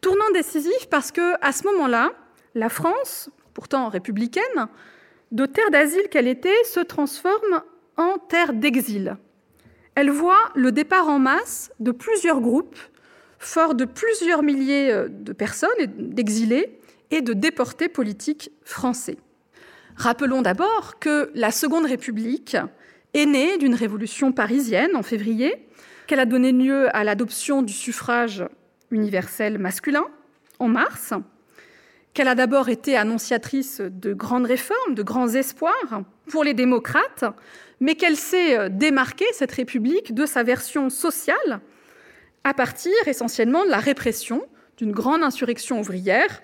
[0.00, 2.12] Tournant décisif parce que à ce moment-là,
[2.54, 4.68] la France pourtant républicaine,
[5.32, 7.62] de terre d'asile qu'elle était, se transforme
[7.96, 9.16] en terre d'exil.
[9.94, 12.76] Elle voit le départ en masse de plusieurs groupes,
[13.38, 16.80] forts de plusieurs milliers euh, de personnes, d'exilés
[17.10, 19.16] et de déportés politiques français.
[19.96, 22.56] Rappelons d'abord que la Seconde République
[23.14, 25.66] est née d'une révolution parisienne en février,
[26.06, 28.44] qu'elle a donné lieu à l'adoption du suffrage
[28.90, 30.04] universel masculin
[30.58, 31.14] en mars,
[32.12, 37.24] qu'elle a d'abord été annonciatrice de grandes réformes, de grands espoirs pour les démocrates,
[37.80, 41.60] mais qu'elle s'est démarquée, cette République, de sa version sociale
[42.44, 44.46] à partir essentiellement de la répression
[44.76, 46.42] d'une grande insurrection ouvrière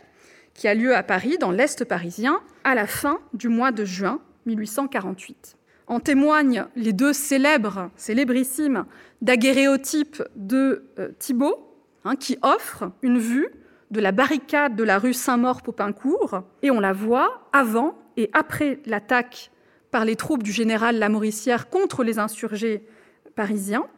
[0.55, 4.21] qui a lieu à Paris, dans l'Est parisien, à la fin du mois de juin
[4.47, 5.57] 1848.
[5.91, 8.85] En témoignent les deux célèbres, célébrissimes
[9.23, 11.67] daguerréotypes de euh, Thibault,
[12.05, 13.49] hein, qui offrent une vue
[13.91, 19.51] de la barricade de la rue Saint-Maur-Popincourt, et on la voit avant et après l'attaque
[19.91, 22.87] par les troupes du général Lamoricière contre les insurgés
[23.35, 23.89] parisiens,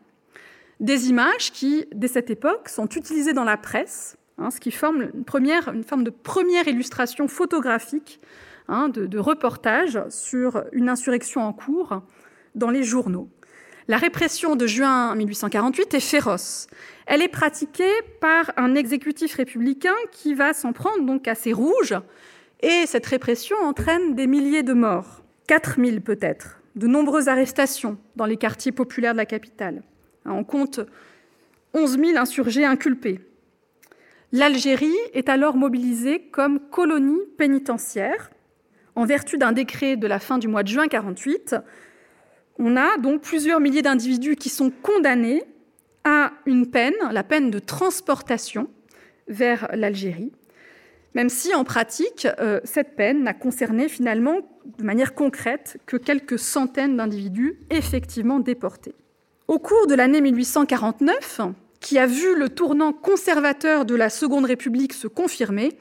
[0.81, 5.11] des images qui, dès cette époque, sont utilisées dans la presse, hein, ce qui forme
[5.15, 8.19] une, première, une, forme de première illustration photographique
[8.69, 12.03] hein, de, de reportage sur une insurrection en cours
[12.55, 13.29] dans les journaux.
[13.89, 16.69] La répression de juin 1848 est féroce.
[17.07, 21.97] Elle est pratiquée par un exécutif républicain qui va s'en prendre donc à ses rouges,
[22.61, 28.37] et cette répression entraîne des milliers de morts, 4000 peut-être, de nombreuses arrestations dans les
[28.37, 29.83] quartiers populaires de la capitale.
[30.25, 30.81] On compte
[31.75, 33.21] 11 000 insurgés inculpés.
[34.31, 38.31] L'Algérie est alors mobilisée comme colonie pénitentiaire
[38.95, 41.57] en vertu d'un décret de la fin du mois de juin 48
[42.59, 45.43] on a donc plusieurs milliers d'individus qui sont condamnés
[46.05, 48.69] à une peine, la peine de transportation
[49.29, 50.33] vers l'Algérie,
[51.15, 54.41] même si en pratique, euh, cette peine n'a concerné finalement
[54.79, 58.95] de manière concrète que quelques centaines d'individus effectivement déportés.
[59.49, 61.41] Au cours de l'année 1849,
[61.81, 65.77] qui a vu le tournant conservateur de la Seconde République se confirmer,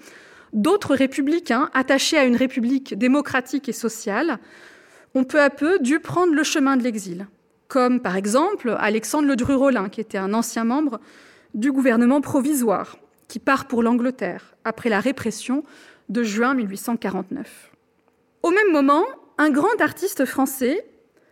[0.54, 4.40] d'autres républicains attachés à une république démocratique et sociale
[5.16, 7.28] ont peu à peu dû prendre le chemin de l'exil,
[7.68, 11.00] comme par exemple Alexandre Le Dru-Rollin, qui était un ancien membre
[11.54, 15.64] du gouvernement provisoire, qui part pour l'Angleterre après la répression
[16.10, 17.72] de juin 1849.
[18.44, 19.06] Au même moment,
[19.38, 20.86] un grand artiste français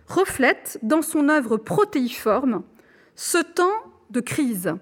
[0.07, 2.63] reflète dans son œuvre protéiforme
[3.15, 4.73] ce temps de crise,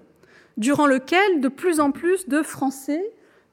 [0.56, 3.02] durant lequel de plus en plus de Français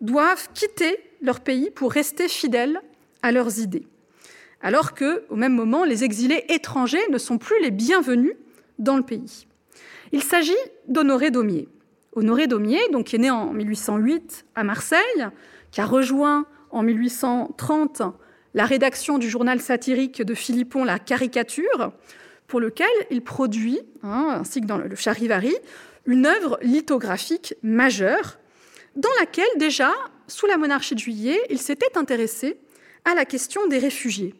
[0.06, 2.82] doivent quitter leur pays pour rester fidèles
[3.22, 3.88] à leurs idées
[4.65, 8.34] alors que, au même moment, les exilés étrangers ne sont plus les bienvenus
[8.80, 9.46] dans le pays.
[10.12, 10.54] Il s'agit
[10.88, 11.70] d'Honoré Daumier.
[12.13, 15.28] Honoré Daumier, donc, est né en 1808 à Marseille,
[15.70, 18.02] qui a rejoint en 1830
[18.56, 21.91] la rédaction du journal satirique de Philippon La Caricature,
[22.48, 25.54] pour lequel il produit, hein, ainsi que dans le Charivari,
[26.08, 28.39] une œuvre lithographique majeure,
[28.96, 29.94] dans laquelle déjà,
[30.28, 32.58] sous la monarchie de Juillet, il s'était intéressé
[33.04, 34.34] à la question des réfugiés.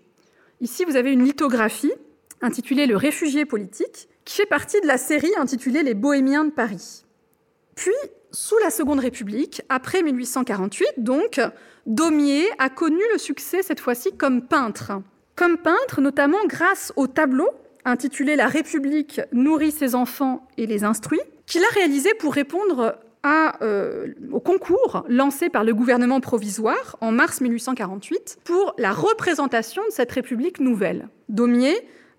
[0.62, 1.94] Ici, vous avez une lithographie
[2.42, 7.06] intitulée Le réfugié politique, qui fait partie de la série intitulée Les Bohémiens de Paris.
[7.76, 7.92] Puis,
[8.32, 11.40] sous la Seconde République, après 1848, donc,
[11.86, 14.94] Daumier a connu le succès cette fois-ci comme peintre.
[15.36, 17.50] Comme peintre, notamment grâce au tableau
[17.84, 22.98] intitulé La République nourrit ses enfants et les instruit, qu'il a réalisé pour répondre
[23.62, 29.92] euh, au concours lancé par le gouvernement provisoire en mars 1848 pour la représentation de
[29.92, 31.10] cette République nouvelle.
[31.30, 31.76] Daumier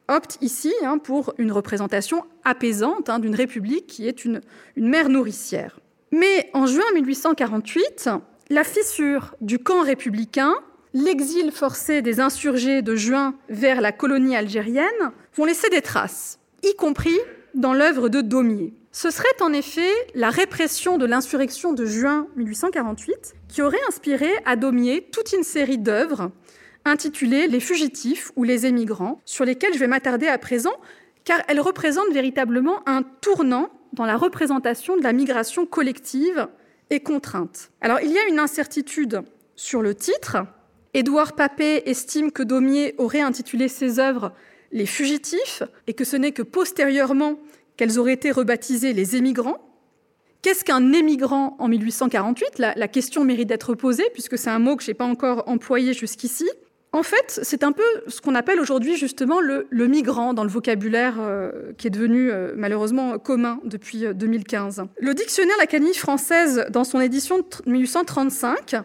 [0.09, 4.41] opte ici hein, pour une représentation apaisante hein, d'une République qui est une,
[4.77, 5.79] une mère nourricière.
[6.11, 8.11] Mais en juin 1848,
[8.51, 10.55] la fissure du camp républicain,
[10.95, 16.75] l'exil forcé des insurgés de juin vers la colonie algérienne vont laisser des traces, y
[16.75, 17.19] compris
[17.55, 18.75] dans l'œuvre de Daumier.
[18.99, 24.57] Ce serait en effet la répression de l'insurrection de juin 1848 qui aurait inspiré à
[24.57, 26.31] Daumier toute une série d'œuvres
[26.87, 30.73] intitulées Les fugitifs ou les émigrants, sur lesquelles je vais m'attarder à présent,
[31.25, 36.49] car elles représentent véritablement un tournant dans la représentation de la migration collective
[36.89, 37.73] et contrainte.
[37.83, 39.21] Alors il y a une incertitude
[39.57, 40.39] sur le titre.
[40.95, 44.33] Édouard Papet estime que Daumier aurait intitulé ses œuvres
[44.73, 47.39] Les fugitifs et que ce n'est que postérieurement
[47.77, 49.59] qu'elles auraient été rebaptisées les émigrants.
[50.43, 54.85] Qu'est-ce qu'un émigrant en 1848 la, question mérite d'être posée, puisque c'est un mot que
[54.85, 56.49] je n'ai pas encore employé jusqu'ici.
[56.93, 61.17] En fait, c'est un peu ce qu'on appelle aujourd'hui justement le, migrant dans le vocabulaire
[61.19, 64.79] euh, qui est devenu euh, malheureusement commun depuis 2015.
[64.79, 68.77] Euh, le dictionnaire L'Académie française, dans son édition de 1835,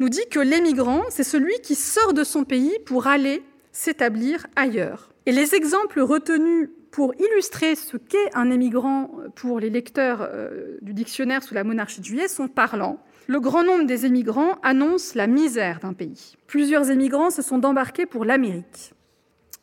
[0.00, 5.10] nous dit que l'émigrant, c'est celui qui sort de son pays pour aller s'établir ailleurs.
[5.26, 10.94] Et les exemples retenus pour illustrer ce qu'est un émigrant pour les lecteurs euh, du
[10.94, 13.00] dictionnaire sous la monarchie de juillet sont parlants.
[13.26, 16.36] Le grand nombre des émigrants annonce la misère d'un pays.
[16.46, 18.92] Plusieurs émigrants se sont embarqués pour l'Amérique.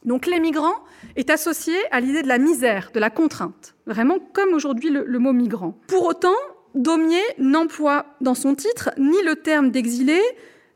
[0.04, 0.74] Donc l'émigrant
[1.15, 5.32] est associé à l'idée de la misère, de la contrainte, vraiment comme aujourd'hui le, mot
[5.32, 5.78] migrant.
[5.88, 6.36] Pour autant,
[6.76, 10.20] Daumier n'emploie dans son titre ni le terme d'exilé,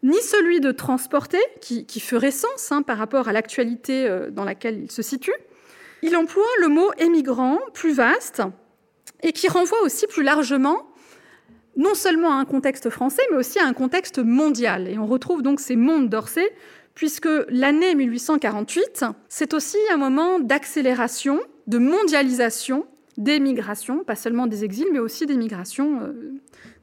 [0.03, 4.45] ni celui de transporté, qui, qui ferait sens hein, par rapport à l'actualité euh, dans
[4.45, 5.33] laquelle il se situe.
[6.01, 8.41] Il emploie le mot émigrant, plus vaste,
[9.23, 10.88] et qui renvoie aussi plus largement
[11.77, 14.88] non seulement à un contexte français, mais aussi à un contexte mondial.
[14.88, 16.53] Et on retrouve donc ces mondes d'Orsay,
[16.93, 22.86] puisque l'année 1848, c'est aussi un moment d'accélération, de mondialisation
[23.17, 26.34] des migrations, pas seulement des exils, mais aussi des migrations euh,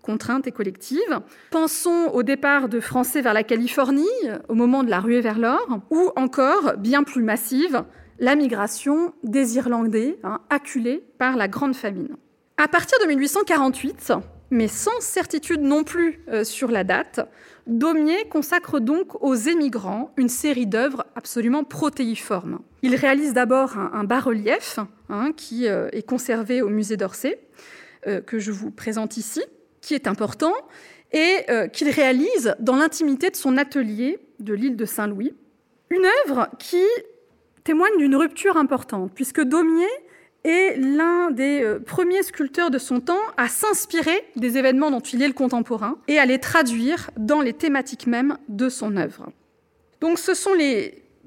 [0.03, 1.21] contraintes et collectives.
[1.51, 4.07] Pensons au départ de Français vers la Californie,
[4.49, 7.85] au moment de la ruée vers l'or, ou encore, bien plus massive,
[8.23, 12.17] la migration des Irlandais, hein, acculés par la Grande Famine.
[12.57, 14.13] À partir de 1848,
[14.53, 17.29] mais sans certitude non plus euh, sur la date,
[17.67, 22.61] Daumier consacre donc aux émigrants une série d'œuvres absolument protéiformes.
[22.83, 27.41] Il réalise d'abord un, bas-relief hein, qui euh, est conservé au musée d'Orsay,
[28.07, 29.43] euh, que je vous présente ici,
[29.81, 30.55] qui est important,
[31.13, 35.35] et qu'il réalise dans l'intimité de son atelier de l'île de Saint-Louis.
[35.91, 36.83] Une œuvre qui
[37.65, 39.87] témoigne d'une rupture importante, puisque Daumier
[40.45, 45.23] est l'un des euh, premiers sculpteurs de son temps à s'inspirer des événements dont il
[45.23, 49.29] est le contemporain et à les traduire dans les thématiques mêmes de son œuvre.
[50.01, 50.51] Donc ce sont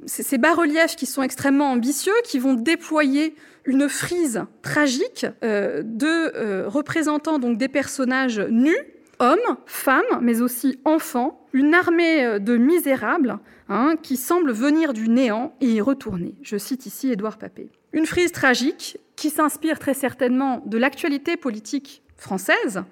[0.06, 6.68] ces bas-reliefs qui sont extrêmement ambitieux, qui vont déployer une frise tragique euh, de euh,
[6.68, 8.78] représentant donc des personnages nus,
[9.20, 15.56] hommes, femmes, mais aussi enfants, une armée de misérables hein, qui semblent venir du néant
[15.62, 16.36] et y retourner.
[16.42, 17.70] Je cite ici Édouard Papé.
[17.94, 22.84] Une frise tragique qui s'inspire très certainement de l'actualité politique française,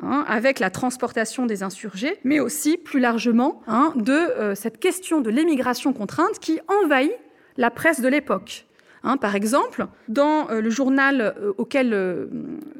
[0.00, 5.20] hein, avec la transportation des insurgés, mais aussi plus largement hein, de euh, cette question
[5.20, 7.12] de l'émigration contrainte qui envahit
[7.56, 8.66] la presse de l'époque.
[9.04, 12.28] Hein, par exemple, dans euh, le journal euh, auquel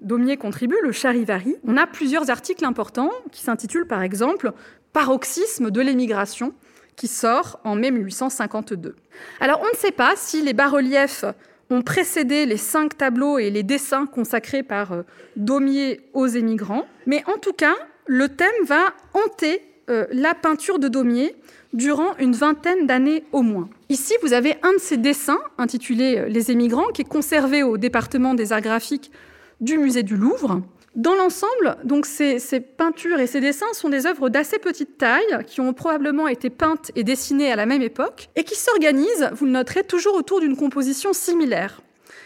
[0.00, 4.52] Daumier contribue, le Charivari, on a plusieurs articles importants qui s'intitulent par exemple
[4.92, 6.52] Paroxysme de l'émigration,
[6.96, 8.94] qui sort en mai 1852.
[9.40, 11.24] Alors on ne sait pas si les bas-reliefs
[11.70, 15.02] ont précédé les cinq tableaux et les dessins consacrés par euh,
[15.36, 16.84] Daumier aux émigrants.
[17.06, 17.74] Mais en tout cas,
[18.06, 21.34] le thème va hanter euh, la peinture de Daumier
[21.72, 23.70] durant une vingtaine d'années au moins.
[23.92, 27.76] Ici, vous avez un de ces dessins intitulé euh, Les émigrants qui est conservé au
[27.76, 29.12] département des arts graphiques
[29.60, 30.62] du musée du Louvre.
[30.96, 35.60] Dans l'ensemble, donc ces, peintures et ces dessins sont des œuvres d'assez petite taille qui
[35.60, 39.50] ont probablement été peintes et dessinées à la même époque et qui s'organisent, vous le
[39.50, 41.82] noterez, toujours autour d'une composition similaire,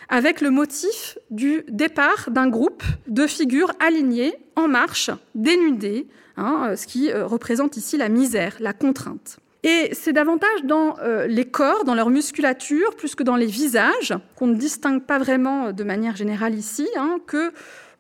[0.09, 6.87] avec le motif du départ d'un groupe de figures alignées, en marche, dénudées, hein, ce
[6.87, 9.41] qui euh, représente ici la misère, la contrainte.
[9.67, 14.15] Et c'est davantage dans euh, les corps, dans leur musculature, plus que dans les visages,
[14.37, 17.51] qu'on ne distingue pas vraiment de manière générale ici, hein, que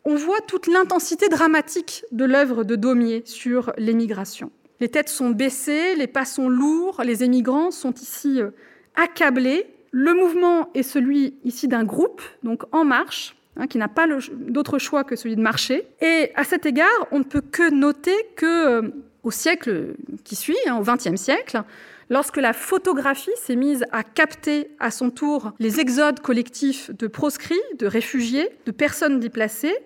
[0.04, 4.52] on voit toute l'intensité dramatique de l'œuvre de Daumier sur l'émigration.
[4.78, 8.50] Les têtes sont baissées, les pas sont lourds, les émigrants sont ici euh,
[8.94, 9.66] accablés.
[9.90, 14.78] Le mouvement est celui ici d'un groupe, donc en marche, hein, qui n'a pas d'autre
[14.78, 15.88] choix que celui de marcher.
[16.00, 18.82] Et à cet égard, on ne peut que noter que euh,
[19.26, 21.62] au siècle qui suit, hein, au XXe siècle,
[22.08, 27.60] Lorsque la photographie s'est mise à capter à son tour les exodes collectifs de proscrits,
[27.78, 29.76] de réfugiés, de personnes déplacées,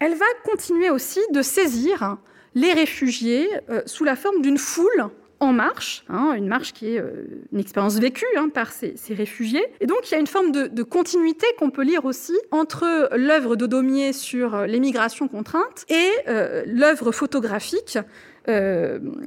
[0.00, 2.16] elle va continuer aussi de saisir
[2.56, 6.98] les réfugiés euh, sous la forme d'une foule en marche, hein, une marche qui est
[6.98, 9.64] euh, une expérience vécue hein, par ces, réfugiés.
[9.80, 13.54] Et donc il y a une forme de, continuité qu'on peut lire aussi entre l'œuvre
[13.54, 16.10] d'Odomier sur euh, l'émigration contrainte et
[16.66, 17.96] l'œuvre photographique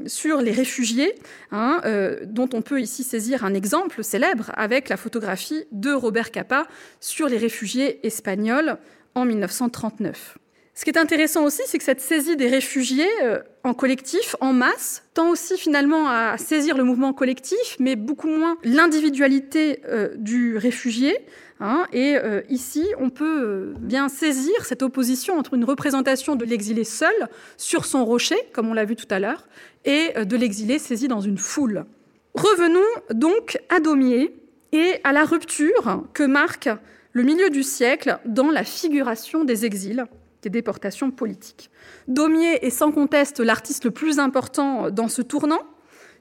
[0.07, 1.13] sur les réfugiés,
[1.51, 6.32] hein, euh, dont on peut ici saisir un exemple célèbre avec la photographie de Robert
[6.32, 6.67] Capa
[6.99, 8.78] sur les réfugiés espagnols
[9.15, 10.38] en 1939.
[10.76, 14.53] Ce qui est intéressant aussi, c'est que cette saisie des réfugiés euh, en collectif, en
[14.53, 19.82] masse, tend aussi finalement à saisir le mouvement collectif, mais beaucoup moins l'individualité
[20.17, 21.19] du réfugié,
[21.65, 26.43] Hein, et euh, ici, on peut euh, bien saisir cette opposition entre une représentation de
[26.43, 27.13] l'exilé seul
[27.55, 29.47] sur son rocher, comme on l'a vu tout à l'heure,
[29.86, 31.86] et euh, de l'exilé saisi dans une foule.
[32.34, 32.82] Revenons
[33.13, 34.36] donc à Daumier
[34.74, 36.69] et à la rupture que marque
[37.13, 40.05] le milieu du siècle dans la figuration des exils,
[40.44, 41.70] des déportations politiques.
[42.08, 45.62] Daumier est sans conteste l'artiste le plus important dans ce tournant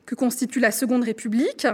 [0.06, 1.66] que constitue la Seconde République.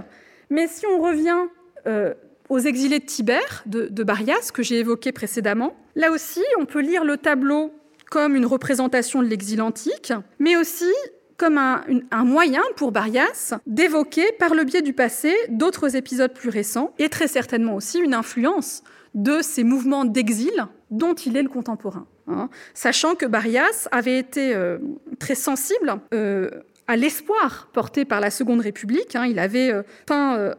[0.50, 1.46] Mais si on revient
[1.86, 2.14] euh,
[2.48, 6.80] aux exilés de Tibère, de, de Barias, que j'ai évoqué précédemment, là aussi, on peut
[6.80, 7.72] lire le tableau
[8.10, 10.90] comme une représentation de l'exil antique, mais aussi
[11.36, 16.48] comme un, un, moyen pour Barias d'évoquer par le biais du passé d'autres épisodes plus
[16.48, 18.82] récents, et très certainement aussi une influence
[19.14, 22.06] de ces mouvements d'exil dont il est le contemporain.
[22.26, 24.78] Hein, sachant que Barias avait été euh,
[25.18, 26.50] très sensible euh,
[26.86, 29.16] à l'espoir porté par la Seconde République.
[29.16, 29.24] Hein.
[29.26, 30.54] Il avait euh, peint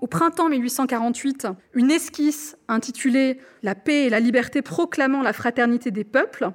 [0.00, 6.04] au printemps 1848 une esquisse intitulée La paix et la liberté proclamant la fraternité des
[6.04, 6.50] peuples.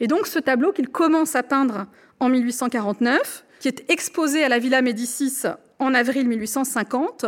[0.00, 1.86] Et donc ce tableau qu'il commence à peindre
[2.20, 5.42] en 1849, qui est exposé à la Villa Médicis
[5.78, 7.26] en avril 1850,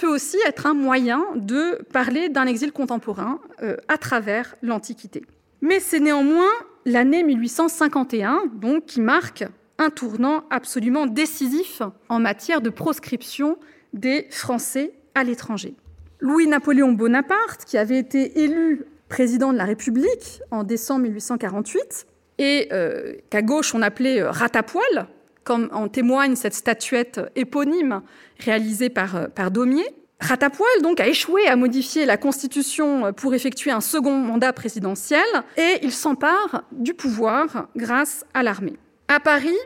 [0.00, 5.22] peut aussi être un moyen de parler d'un exil contemporain euh, à travers l'Antiquité.
[5.60, 6.48] Mais c'est néanmoins
[6.86, 9.44] l'année 1851 donc, qui marque
[9.78, 13.58] un tournant absolument décisif en matière de proscription
[13.92, 15.74] des Français à l'étranger.
[16.20, 22.06] Louis-Napoléon Bonaparte, qui avait été élu président de la République en décembre 1848,
[22.38, 25.08] et euh, qu'à gauche on appelait euh, Ratapoil,
[25.50, 28.02] comme en témoigne cette statuette éponyme
[28.38, 29.84] réalisée par, euh, Daumier.
[30.20, 35.24] Ratapoil donc a échoué à modifier la Constitution pour effectuer un second mandat présidentiel
[35.56, 38.76] et il s'empare du pouvoir grâce à l'armée.
[39.08, 39.58] À Paris,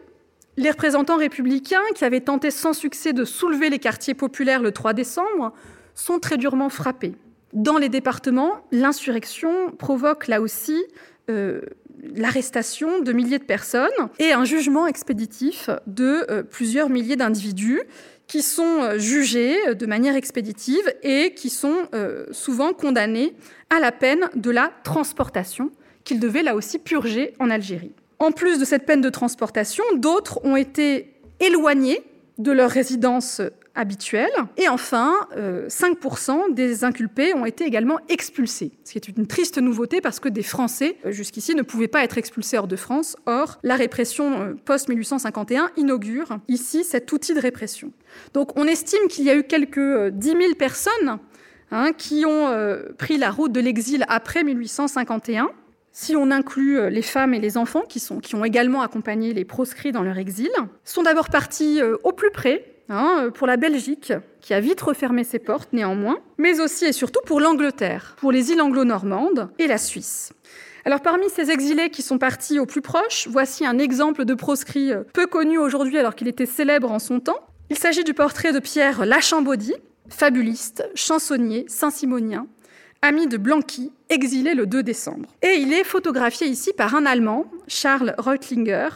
[0.56, 4.94] les représentants républicains qui avaient tenté sans succès de soulever les quartiers populaires le 3
[4.94, 5.52] décembre
[5.94, 7.12] sont très durement frappés.
[7.52, 10.82] Dans les départements, l'insurrection provoque là aussi
[11.28, 11.60] euh,
[12.14, 17.82] l'arrestation de milliers de personnes et un jugement expéditif de euh, plusieurs milliers d'individus
[18.26, 23.34] qui sont euh, jugés de manière expéditive et qui sont euh, souvent condamnés
[23.70, 25.70] à la peine de la transportation
[26.04, 27.92] qu'ils devaient là aussi purger en Algérie.
[28.18, 32.02] En plus de cette peine de transportation, d'autres ont été éloignés
[32.38, 33.40] de leur résidence
[33.74, 34.30] habituelle.
[34.56, 39.58] Et enfin, euh, 5% des inculpés ont été également expulsés, ce qui est une triste
[39.58, 43.16] nouveauté parce que des Français, euh, jusqu'ici, ne pouvaient pas être expulsés hors de France.
[43.26, 47.92] Or, la répression euh, post-1851 inaugure ici cet outil de répression.
[48.32, 51.18] Donc on estime qu'il y a eu quelques 10 000 personnes
[51.70, 55.50] hein, qui ont euh, pris la route de l'exil après 1851.
[55.92, 59.32] Si on inclut euh, les femmes et les enfants qui, sont, qui ont également accompagné
[59.32, 60.50] les proscrits dans leur exil,
[60.84, 65.24] sont d'abord partis euh, au plus près, Hein, pour la Belgique, qui a vite refermé
[65.24, 69.78] ses portes néanmoins, mais aussi et surtout pour l'Angleterre, pour les îles anglo-normandes et la
[69.78, 70.34] Suisse.
[70.84, 74.92] Alors parmi ces exilés qui sont partis au plus proche, voici un exemple de proscrit
[74.92, 77.40] euh, peu connu aujourd'hui alors qu'il était célèbre en son temps.
[77.70, 79.72] Il s'agit du portrait de Pierre Lachambeaudy,
[80.10, 82.46] fabuliste, chansonnier, saint-simonien,
[83.00, 85.30] ami de Blanqui, exilé le 2 décembre.
[85.40, 88.88] Et il est photographié ici par un Allemand, Charles Reutlinger,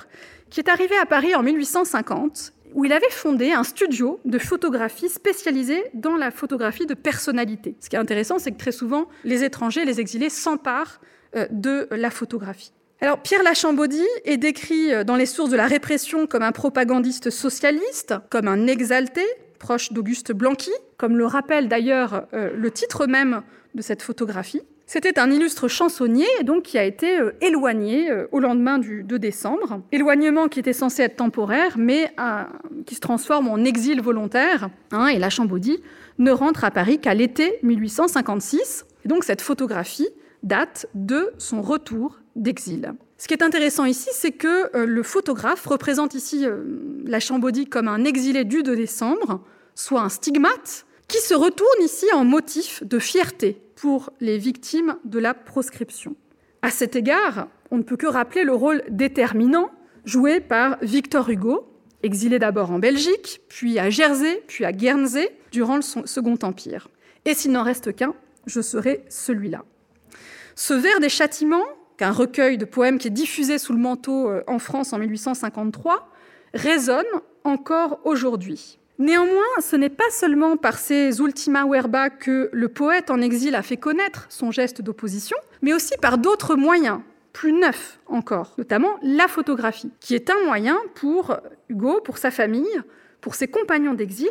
[0.50, 5.08] qui est arrivé à Paris en 1850 où il avait fondé un studio de photographie
[5.08, 7.76] spécialisé dans la photographie de personnalité.
[7.80, 11.00] Ce qui est intéressant, c'est que très souvent, les étrangers, les exilés s'emparent
[11.36, 12.72] euh, de la photographie.
[13.00, 17.30] Alors, Pierre Lachambeaudy est décrit euh, dans les sources de la répression comme un propagandiste
[17.30, 19.22] socialiste, comme un exalté,
[19.58, 23.42] proche d'Auguste Blanqui, comme le rappelle d'ailleurs euh, le titre même
[23.74, 24.62] de cette photographie.
[24.90, 29.18] C'était un illustre chansonnier donc qui a été euh, éloigné euh, au lendemain du 2
[29.18, 29.82] décembre.
[29.92, 32.44] Éloignement qui était censé être temporaire, mais euh,
[32.86, 34.70] qui se transforme en exil volontaire.
[34.90, 35.82] Hein, et la Chambaudy
[36.16, 38.86] ne rentre à Paris qu'à l'été 1856.
[39.04, 40.08] Et donc cette photographie
[40.42, 42.94] date de son retour d'exil.
[43.18, 46.46] Ce qui est intéressant ici, c'est que le photographe représente ici
[47.04, 52.06] la Chambaudy comme un exilé du 2 décembre, soit un stigmate, qui se retourne ici
[52.14, 56.16] en motif de fierté pour les victimes de la proscription.
[56.62, 59.70] À cet égard, on ne peut que rappeler le rôle déterminant
[60.04, 61.68] joué par Victor Hugo,
[62.02, 66.88] exilé d'abord en Belgique, puis à Jersey, puis à Guernsey, durant le Second Empire.
[67.24, 68.14] Et s'il n'en reste qu'un,
[68.46, 69.64] je serai celui-là.
[70.56, 71.64] Ce vers des châtiments,
[71.98, 76.10] qu'un recueil de poèmes qui est diffusé sous le manteau euh, en France en 1853,
[76.52, 77.06] résonne
[77.44, 78.80] encore aujourd'hui.
[78.98, 83.62] Néanmoins, ce n'est pas seulement par ces ultima verba que le poète en exil a
[83.62, 87.00] fait connaître son geste d'opposition, mais aussi par d'autres moyens,
[87.32, 91.36] plus neufs encore, notamment la photographie, qui est un moyen pour
[91.68, 92.80] Hugo, pour sa famille,
[93.20, 94.30] pour ses compagnons d'exil,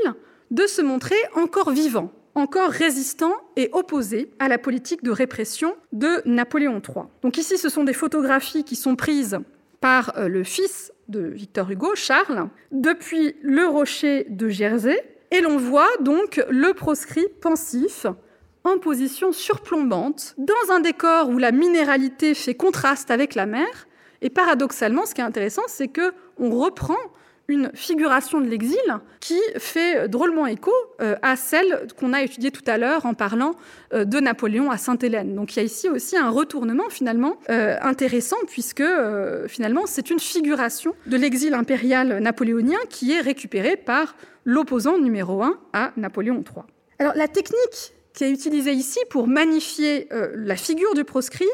[0.52, 6.22] de se montrer encore vivant, encore résistant et opposé à la politique de répression de
[6.26, 7.06] Napoléon III.
[7.22, 9.40] Donc ici, ce sont des photographies qui sont prises
[9.80, 15.02] par euh, le fils de Victor Hugo, Charles, depuis le rocher de Jersey,
[15.32, 18.06] et l'on voit donc le proscrit pensif
[18.64, 23.88] en position surplombante, dans un décor où la minéralité fait contraste avec la mer.
[24.22, 26.98] Et paradoxalement, ce qui est intéressant, c'est que on reprend
[27.48, 28.78] une figuration de l'exil
[29.20, 30.72] qui fait drôlement écho
[31.02, 33.56] euh, à celle qu'on a étudiée tout à l'heure en parlant
[33.94, 35.34] euh, de Napoléon à Sainte-Hélène.
[35.34, 38.84] Donc il y a ici aussi un retournement finalement euh, intéressant puisque
[39.48, 45.60] finalement c'est une figuration de l'exil impérial napoléonien qui est récupérée par l'opposant numéro un
[45.74, 46.64] à Napoléon III.
[47.00, 51.46] Alors la technique qui est utilisée ici pour magnifier la figure du proscrit,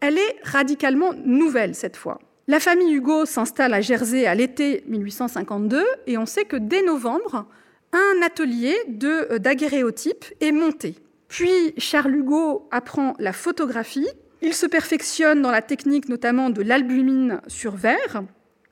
[0.00, 2.18] elle est radicalement nouvelle cette fois.
[2.48, 7.44] La famille Hugo s'installe à Jersey à l'été 1852 et on sait que dès novembre,
[7.92, 10.94] un atelier de daguerréotype est monté.
[11.26, 14.06] Puis Charles Hugo apprend la photographie,
[14.42, 18.22] il se perfectionne dans la technique notamment de l'albumine sur verre,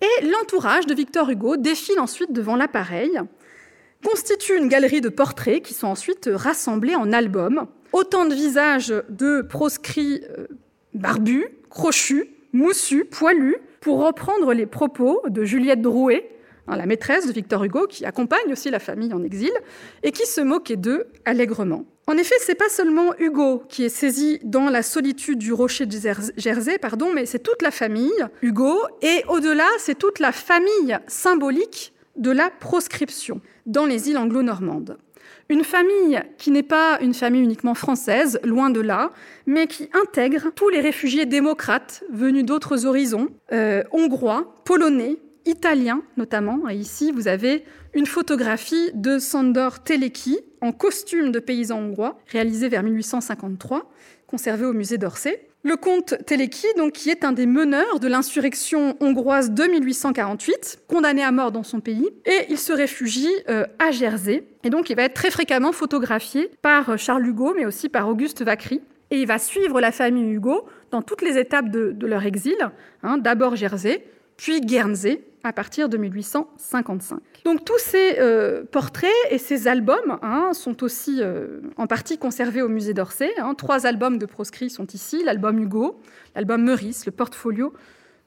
[0.01, 3.19] et l'entourage de Victor Hugo défile ensuite devant l'appareil,
[4.05, 7.67] constitue une galerie de portraits qui sont ensuite rassemblés en albums.
[7.93, 10.47] Autant de visages de proscrits euh,
[10.93, 16.31] barbus, crochus, moussu, poilu, pour reprendre les propos de Juliette Drouet,
[16.67, 19.53] hein, la maîtresse de Victor Hugo, qui accompagne aussi la famille en exil,
[20.03, 21.85] et qui se moquait d'eux allègrement.
[22.07, 25.97] En effet, c'est pas seulement Hugo qui est saisi dans la solitude du rocher de
[26.37, 31.93] Jersey, pardon, mais c'est toute la famille Hugo, et au-delà, c'est toute la famille symbolique
[32.17, 34.97] de la proscription dans les îles anglo-normandes.
[35.51, 39.11] Une famille qui n'est pas une famille uniquement française, loin de là,
[39.47, 46.69] mais qui intègre tous les réfugiés démocrates venus d'autres horizons, euh, hongrois, polonais, italiens notamment.
[46.71, 52.69] Et ici, vous avez une photographie de Sandor Teleki en costume de paysan hongrois, réalisée
[52.69, 53.91] vers 1853,
[54.27, 55.47] conservée au musée d'Orsay.
[55.67, 61.25] Le comte Teleki, donc, qui est un des meneurs de l'insurrection hongroise de 1848, condamné
[61.25, 64.45] à mort dans son pays, et il se réfugie euh, à Jersey.
[64.63, 68.43] Et donc, il va être très fréquemment photographié par Charles Hugo, mais aussi par Auguste
[68.43, 68.83] Vacry.
[69.11, 72.59] Et il va suivre la famille Hugo dans toutes les étapes de, leur exil,
[73.03, 74.05] hein, d'abord Jersey,
[74.37, 77.21] puis Guernsey, à partir de 1855.
[77.45, 82.63] Donc tous ces euh, portraits et ces albums hein, sont aussi euh, en partie conservés
[82.63, 83.31] au musée d'Orsay.
[83.39, 83.55] Hein.
[83.55, 86.01] Trois albums de proscrits sont ici, l'album Hugo,
[86.35, 87.75] l'album Meurice, le portfolio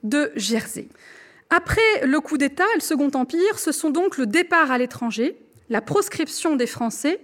[0.04, 0.88] de Jersey.
[1.50, 5.36] Après le coup d'État et le Second Empire, ce sont donc le départ à l'étranger,
[5.68, 7.20] la proscription des Français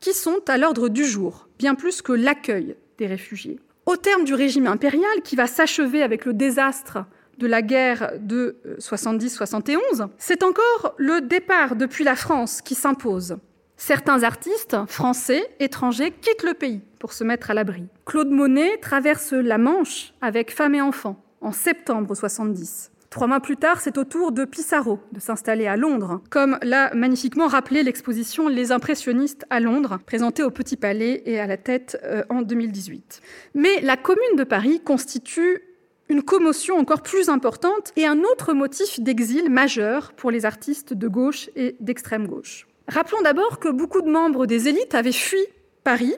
[0.00, 3.60] qui sont à l'ordre du jour, bien plus que l'accueil des réfugiés.
[3.86, 6.98] Au terme du régime impérial, qui va s'achever avec le désastre
[7.38, 13.36] de la guerre de 70-71, euh, c'est encore le départ depuis la France qui s'impose.
[13.76, 17.84] Certains artistes, français, étrangers, quittent le pays pour se mettre à l'abri.
[18.06, 22.90] Claude Monet traverse la Manche avec femme et enfants en septembre 70.
[23.10, 26.92] Trois mois plus tard, c'est au tour de Pissarro de s'installer à Londres, comme l'a
[26.94, 31.98] magnifiquement rappelé l'exposition Les impressionnistes à Londres, présentée au Petit Palais et à la tête
[32.04, 33.20] euh, en 2018.
[33.54, 35.62] Mais la Commune de Paris constitue
[36.08, 41.08] une commotion encore plus importante et un autre motif d'exil majeur pour les artistes de
[41.08, 42.66] gauche et d'extrême gauche.
[42.88, 45.40] Rappelons d'abord que beaucoup de membres des élites avaient fui
[45.82, 46.14] Paris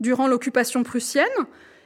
[0.00, 1.26] durant l'occupation prussienne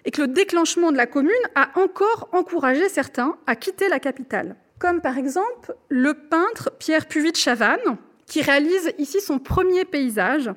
[0.04, 4.56] et que le déclenchement de la commune a encore encouragé certains à quitter la capitale.
[4.78, 7.96] Comme par exemple le peintre Pierre Puvis de Chavannes,
[8.26, 10.50] qui réalise ici son premier paysage,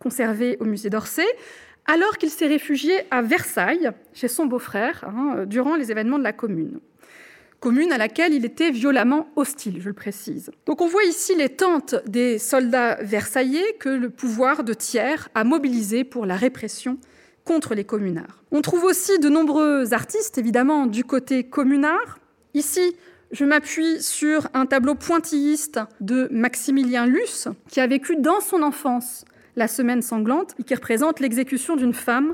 [0.00, 1.26] conservé au musée d'Orsay,
[1.90, 6.32] alors qu'il s'est réfugié à Versailles, chez son beau-frère, hein, durant les événements de la
[6.32, 6.78] Commune.
[7.58, 10.52] Commune à laquelle il était violemment hostile, je le précise.
[10.66, 15.42] Donc on voit ici les tentes des soldats versaillais que le pouvoir de Thiers a
[15.42, 16.96] mobilisés pour la répression
[17.44, 18.44] contre les communards.
[18.52, 22.20] On trouve aussi de nombreux artistes, évidemment, du côté communard.
[22.54, 22.94] Ici,
[23.32, 29.24] je m'appuie sur un tableau pointilliste de Maximilien Luce, qui a vécu dans son enfance
[29.56, 32.32] la semaine sanglante, qui représente l'exécution d'une femme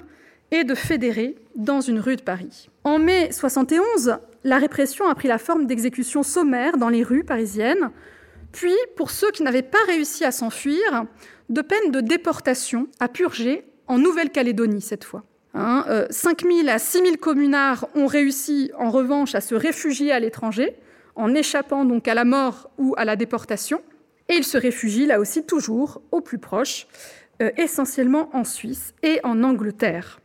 [0.51, 2.69] et de fédérés dans une rue de Paris.
[2.85, 7.91] En mai 71, la répression a pris la forme d'exécutions sommaires dans les rues parisiennes,
[8.53, 11.05] puis, pour ceux qui n'avaient pas réussi à s'enfuir,
[11.51, 15.25] de peines de déportation à purger en Nouvelle-Calédonie cette fois.
[15.53, 20.21] Hein, 5 000 à 6 000 communards ont réussi en revanche à se réfugier à
[20.21, 20.75] l'étranger,
[21.14, 23.83] en échappant donc à la mort ou à la déportation.
[24.29, 26.87] Et ils se réfugient là aussi toujours au plus proche,
[27.43, 30.20] euh, essentiellement en Suisse et en Angleterre.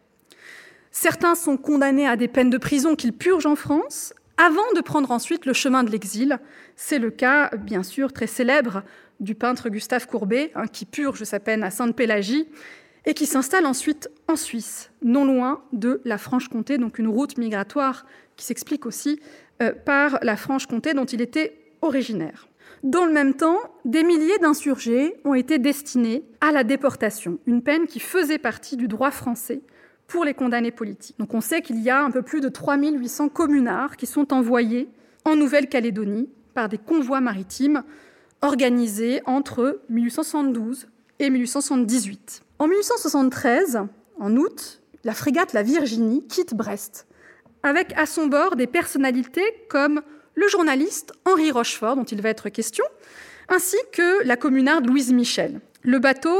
[0.92, 5.12] Certains sont condamnés à des peines de prison qu'ils purgent en France avant de prendre
[5.12, 6.40] ensuite le chemin de l'exil.
[6.76, 8.84] C'est le cas, bien sûr, très célèbre
[9.20, 12.48] du peintre Gustave Courbet, hein, qui purge sa peine à Sainte-Pélagie
[13.06, 18.06] et qui s'installe ensuite en Suisse, non loin de la Franche-Comté, donc une route migratoire
[18.36, 19.20] qui s'explique aussi
[19.62, 22.48] euh, par la Franche-Comté dont il était originaires.
[22.84, 27.86] Dans le même temps, des milliers d'insurgés ont été destinés à la déportation, une peine
[27.86, 29.62] qui faisait partie du droit français
[30.08, 31.18] pour les condamnés politiques.
[31.20, 34.90] Donc on sait qu'il y a un peu plus de 3800 communards qui sont envoyés
[35.26, 37.84] en Nouvelle-Calédonie par des convois maritimes
[38.42, 40.88] organisés entre 1872
[41.20, 42.42] et 1878.
[42.58, 43.80] En 1873,
[44.20, 47.08] en août, la frégate La Virginie quitte Brest,
[47.62, 50.02] avec à son bord des personnalités comme
[50.36, 52.86] le journaliste Henri Rochefort, dont il va être question,
[53.50, 55.62] ainsi que la communarde Louise Michel.
[55.84, 56.40] Le bateau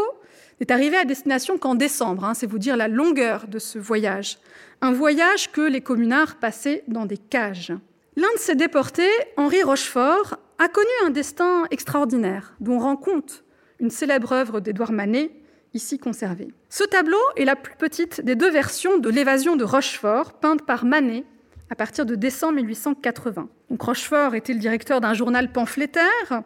[0.60, 4.38] n'est arrivé à destination qu'en décembre, hein, c'est vous dire la longueur de ce voyage.
[4.82, 7.74] Un voyage que les communards passaient dans des cages.
[8.16, 13.44] L'un de ces déportés, Henri Rochefort, a connu un destin extraordinaire, dont rend compte
[13.80, 15.32] une célèbre œuvre d'Édouard Manet,
[15.74, 16.50] ici conservée.
[16.70, 20.86] Ce tableau est la plus petite des deux versions de l'évasion de Rochefort, peinte par
[20.86, 21.24] Manet
[21.72, 23.48] à partir de décembre 1880.
[23.70, 26.44] Donc Rochefort était le directeur d'un journal pamphlétaire.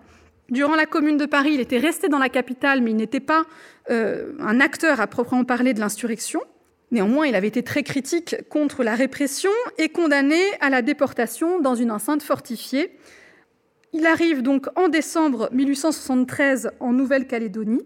[0.49, 3.43] Durant la Commune de Paris, il était resté dans la capitale, mais il n'était pas
[3.89, 6.41] euh, un acteur à proprement parler de l'insurrection.
[6.91, 9.49] Néanmoins, il avait été très critique contre la répression
[9.79, 12.95] et condamné à la déportation dans une enceinte fortifiée.
[13.93, 17.81] Il arrive donc en décembre 1873 en Nouvelle-Calédonie,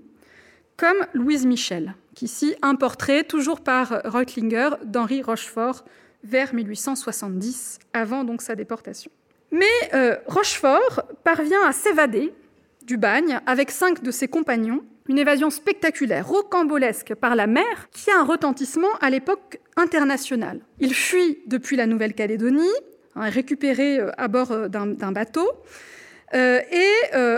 [0.75, 5.85] comme Louise Michel, qui ici un portrait, toujours par Reutlinger, d'Henri Rochefort,
[6.23, 9.11] vers 1870, avant donc sa déportation.
[9.51, 12.33] Mais euh, Rochefort parvient à s'évader
[12.83, 18.11] du bagne avec cinq de ses compagnons, une évasion spectaculaire, rocambolesque par la mer, qui
[18.11, 20.59] a un retentissement à l'époque international.
[20.79, 22.69] Il fuit depuis la Nouvelle-Calédonie,
[23.15, 25.49] hein, récupéré euh, à bord euh, d'un bateau,
[26.31, 26.91] et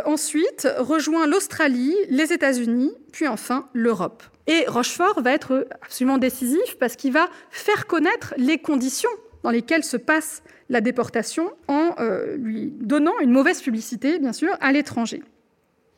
[0.04, 4.22] ensuite rejoint l'Australie, les États-Unis, puis enfin l'Europe.
[4.48, 9.10] Et Rochefort va être absolument décisif parce qu'il va faire connaître les conditions
[9.44, 14.56] dans lesquelles se passe la déportation en euh, lui donnant une mauvaise publicité, bien sûr,
[14.62, 15.22] à l'étranger.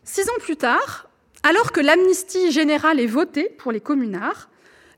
[0.04, 1.10] Six ans plus tard,
[1.44, 4.50] alors que l'amnistie générale est votée pour les communards,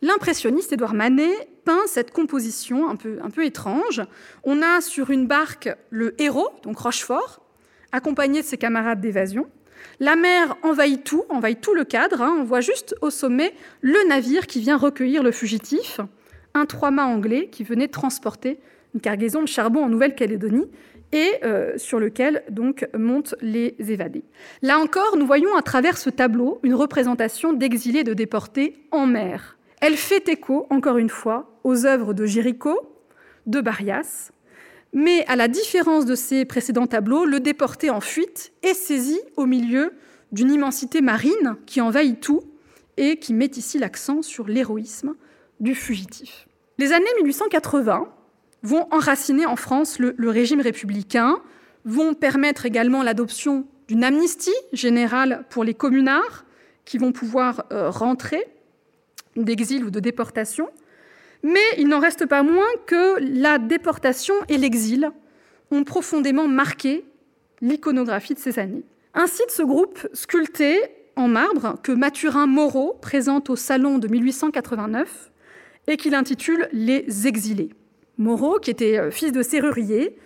[0.01, 4.01] l'impressionniste Édouard Manet peint cette composition un peu, un peu étrange.
[4.43, 7.41] On a sur une barque le héros, donc Rochefort,
[7.91, 9.47] accompagné de ses camarades d'évasion.
[9.99, 12.21] La mer envahit tout, envahit tout le cadre.
[12.21, 12.35] Hein.
[12.39, 15.99] On voit juste au sommet le navire qui vient recueillir le fugitif,
[16.53, 18.59] un trois-mâts anglais qui venait transporter
[18.93, 20.69] une cargaison de charbon en Nouvelle-Calédonie
[21.11, 24.23] et euh, sur lequel donc montent les évadés.
[24.61, 29.57] Là encore, nous voyons à travers ce tableau une représentation d'exilés de déportés en mer.
[29.81, 32.79] Elle fait écho, encore une fois, aux œuvres de Géricault,
[33.45, 34.31] de Barias,
[34.95, 39.45] mais à la différence de ces précédents tableaux, le déporté en fuite est saisi au
[39.45, 39.91] milieu
[40.31, 42.41] d'une immensité marine qui envahit tout
[42.95, 45.15] et qui met ici l'accent sur l'héroïsme
[45.59, 46.47] du fugitif.
[46.77, 48.07] Les années 1880
[48.63, 51.41] vont enraciner en France le, régime républicain,
[51.83, 56.45] vont permettre également l'adoption d'une amnistie générale pour les communards
[56.85, 58.47] qui vont pouvoir euh, rentrer
[59.35, 60.69] d'exil ou de déportation,
[61.45, 65.11] mais il n'en reste pas moins que la déportation et l'exil
[65.69, 67.05] ont profondément marqué
[67.61, 68.83] l'iconographie de ces années.
[69.13, 70.81] Un site, ce groupe sculpté
[71.15, 75.31] en marbre que Mathurin Moreau présente au Salon de 1889
[75.85, 77.69] et qu'il intitule Les Exilés.
[78.17, 80.17] Moreau, qui était euh, fils de serrurier,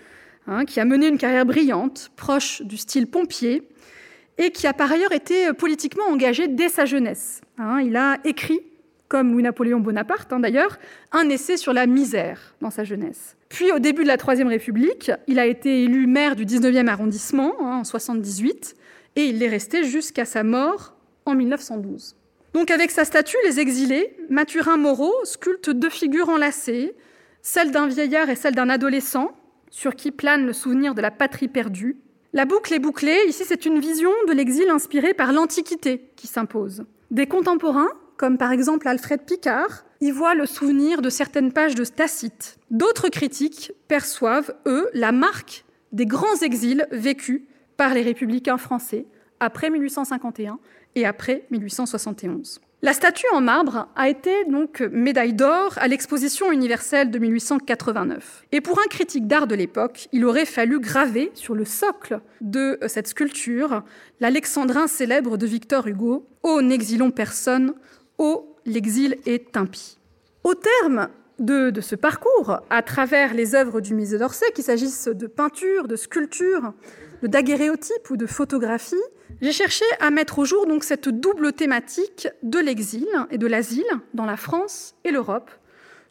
[0.47, 3.67] hein, qui a mené une carrière brillante, proche du style pompier,
[4.37, 7.41] et qui a par ailleurs été euh, politiquement engagé dès sa jeunesse.
[7.57, 7.81] Hein.
[7.81, 8.61] il a écrit
[9.09, 10.77] comme Louis-Napoléon Bonaparte hein, d'ailleurs,
[11.11, 13.35] un essai sur la misère dans sa jeunesse.
[13.49, 17.55] Puis au début de la Troisième République, il a été élu maire du 19e arrondissement
[17.59, 18.75] hein, en 78
[19.15, 20.93] et il est resté jusqu'à sa mort
[21.25, 22.15] en 1912.
[22.53, 26.95] Donc avec sa statue Les Exilés, Mathurin Moreau sculpte deux figures enlacées,
[27.41, 29.31] celle d'un vieillard et celle d'un adolescent,
[29.71, 31.97] sur qui plane le souvenir de la patrie perdue.
[32.33, 36.85] La boucle est bouclée, ici c'est une vision de l'exil inspirée par l'Antiquité qui s'impose.
[37.09, 37.89] Des contemporains
[38.19, 42.59] comme par exemple Alfred Picard, y voit le souvenir de certaines pages de Tacite.
[42.69, 45.63] D'autres critiques perçoivent, eux, la marque
[45.93, 47.43] des grands exils vécus
[47.77, 49.05] par les républicains français
[49.39, 50.59] après 1851
[50.95, 52.59] et après 1871.
[52.81, 58.45] La statue en marbre a été donc médaille d'or à l'exposition universelle de 1889.
[58.51, 62.79] Et pour un critique d'art de l'époque, il aurait fallu graver sur le socle de
[62.87, 63.83] cette sculpture
[64.19, 67.73] l'alexandrin célèbre de Victor Hugo Ô n'exilons personne,
[68.65, 69.97] l'exil est impie.
[70.43, 71.09] Au terme
[71.39, 75.95] de, ce parcours, à travers les œuvres du musée d'Orsay, qu'il s'agisse de peinture, de
[75.95, 76.73] sculpture,
[77.21, 78.95] de daguerréotype ou de photographie,
[79.41, 83.85] j'ai cherché à mettre au jour donc cette double thématique de l'exil et de l'asile
[84.13, 85.49] dans la France et l'Europe,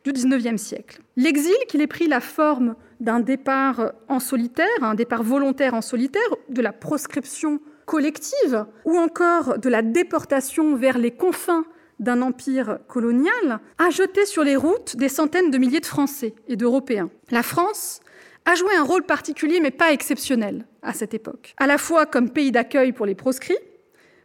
[0.04, 1.02] du XIXe siècle.
[1.16, 6.22] L'exil, qu'il ait pris la forme d'un départ en solitaire, un départ volontaire en solitaire,
[6.48, 11.64] de la proscription collective, ou encore de la déportation vers les confins
[11.98, 16.56] d'un empire colonial, a jeté sur les routes des centaines de milliers de Français et
[16.56, 17.10] d'Européens.
[17.30, 18.00] La France
[18.44, 22.30] a joué un rôle particulier mais pas exceptionnel à cette époque, à la fois comme
[22.30, 23.58] pays d'accueil pour les proscrits,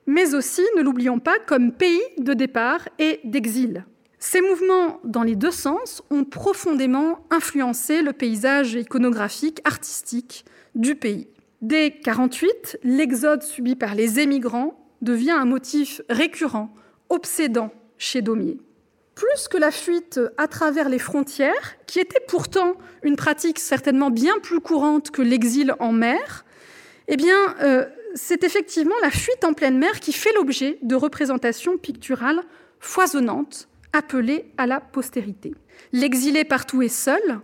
[0.06, 3.86] mais aussi, ne l'oublions pas, comme pays de départ et d'exil.
[4.20, 10.46] Ces mouvements, dans les deux sens, ont profondément influencé le paysage iconographique, artistique
[10.76, 11.28] du pays.
[11.62, 16.74] Dès 1948, l'exode subi par les émigrants devient un motif récurrent,
[17.14, 18.58] obsédant chez Daumier.
[19.16, 24.40] Plus que la fuite à travers les frontières, qui était pourtant une pratique certainement bien
[24.42, 26.44] plus courante que l'exil en mer,
[27.08, 27.86] eh bien, euh,
[28.16, 32.42] c'est effectivement la fuite en pleine mer qui fait l'objet de représentations picturales
[32.80, 35.54] foisonnantes appelées à la postérité.
[35.92, 37.40] L'exilé partout est seul,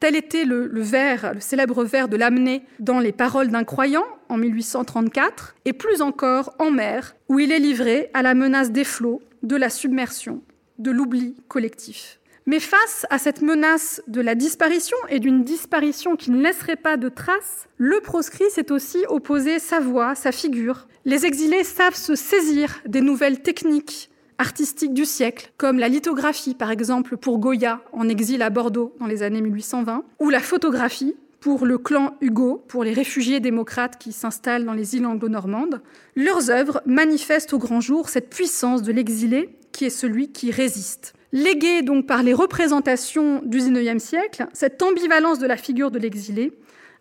[0.00, 4.38] tel était le, vers, le célèbre vers de Lamennais dans Les Paroles d'un croyant en
[4.38, 9.20] 1834, et plus encore en mer, où il est livré à la menace des flots,
[9.42, 10.42] de la submersion,
[10.78, 12.18] de l'oubli collectif.
[12.46, 16.96] Mais face à cette menace de la disparition et d'une disparition qui ne laisserait pas
[16.96, 20.88] de traces, le proscrit s'est aussi opposé sa voix, sa figure.
[21.04, 24.09] Les exilés savent se saisir des nouvelles techniques
[24.40, 29.06] artistiques du siècle, comme la lithographie par exemple pour Goya en exil à Bordeaux dans
[29.06, 34.12] les années 1820, ou la photographie pour le clan Hugo, pour les réfugiés démocrates qui
[34.12, 35.82] s'installent dans les îles anglo-normandes.
[36.16, 41.12] Leurs œuvres manifestent au grand jour cette puissance de l'exilé qui est celui qui résiste.
[41.32, 46.52] Léguée donc par les représentations du XIXe siècle, cette ambivalence de la figure de l'exilé,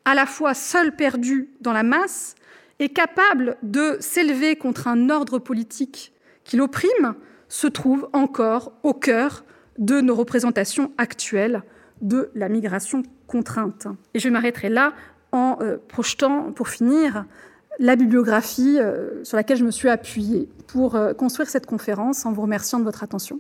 [0.04, 2.36] à la fois seul perdu dans la masse
[2.80, 6.14] et capable de s'élever contre un ordre politique
[6.44, 7.16] qui l'opprime,
[7.50, 9.43] se trouve encore au cœur
[9.78, 11.64] de nos représentations actuelles
[12.02, 13.88] de la migration contrainte.
[14.14, 14.93] Et je m'arrêterai là
[15.32, 17.26] en euh, projetant, pour finir,
[17.80, 22.32] la bibliographie euh, sur laquelle je me suis appuyée pour euh, construire cette conférence en
[22.32, 23.39] vous remerciant de votre attention.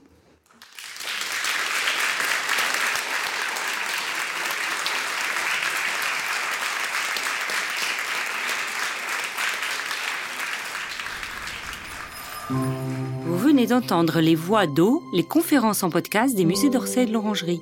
[13.69, 17.61] D'entendre les voix d'eau, les conférences en podcast des musées d'Orsay et de l'Orangerie.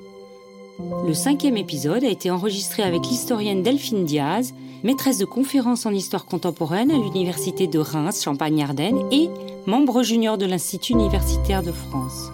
[1.06, 4.54] Le cinquième épisode a été enregistré avec l'historienne Delphine Diaz,
[4.84, 9.28] maîtresse de conférences en histoire contemporaine à l'Université de Reims, Champagne-Ardenne et
[9.66, 12.30] membre junior de l'Institut universitaire de France.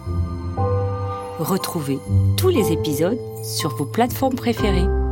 [1.39, 1.99] Retrouvez
[2.37, 5.04] tous les épisodes sur vos plateformes préférées.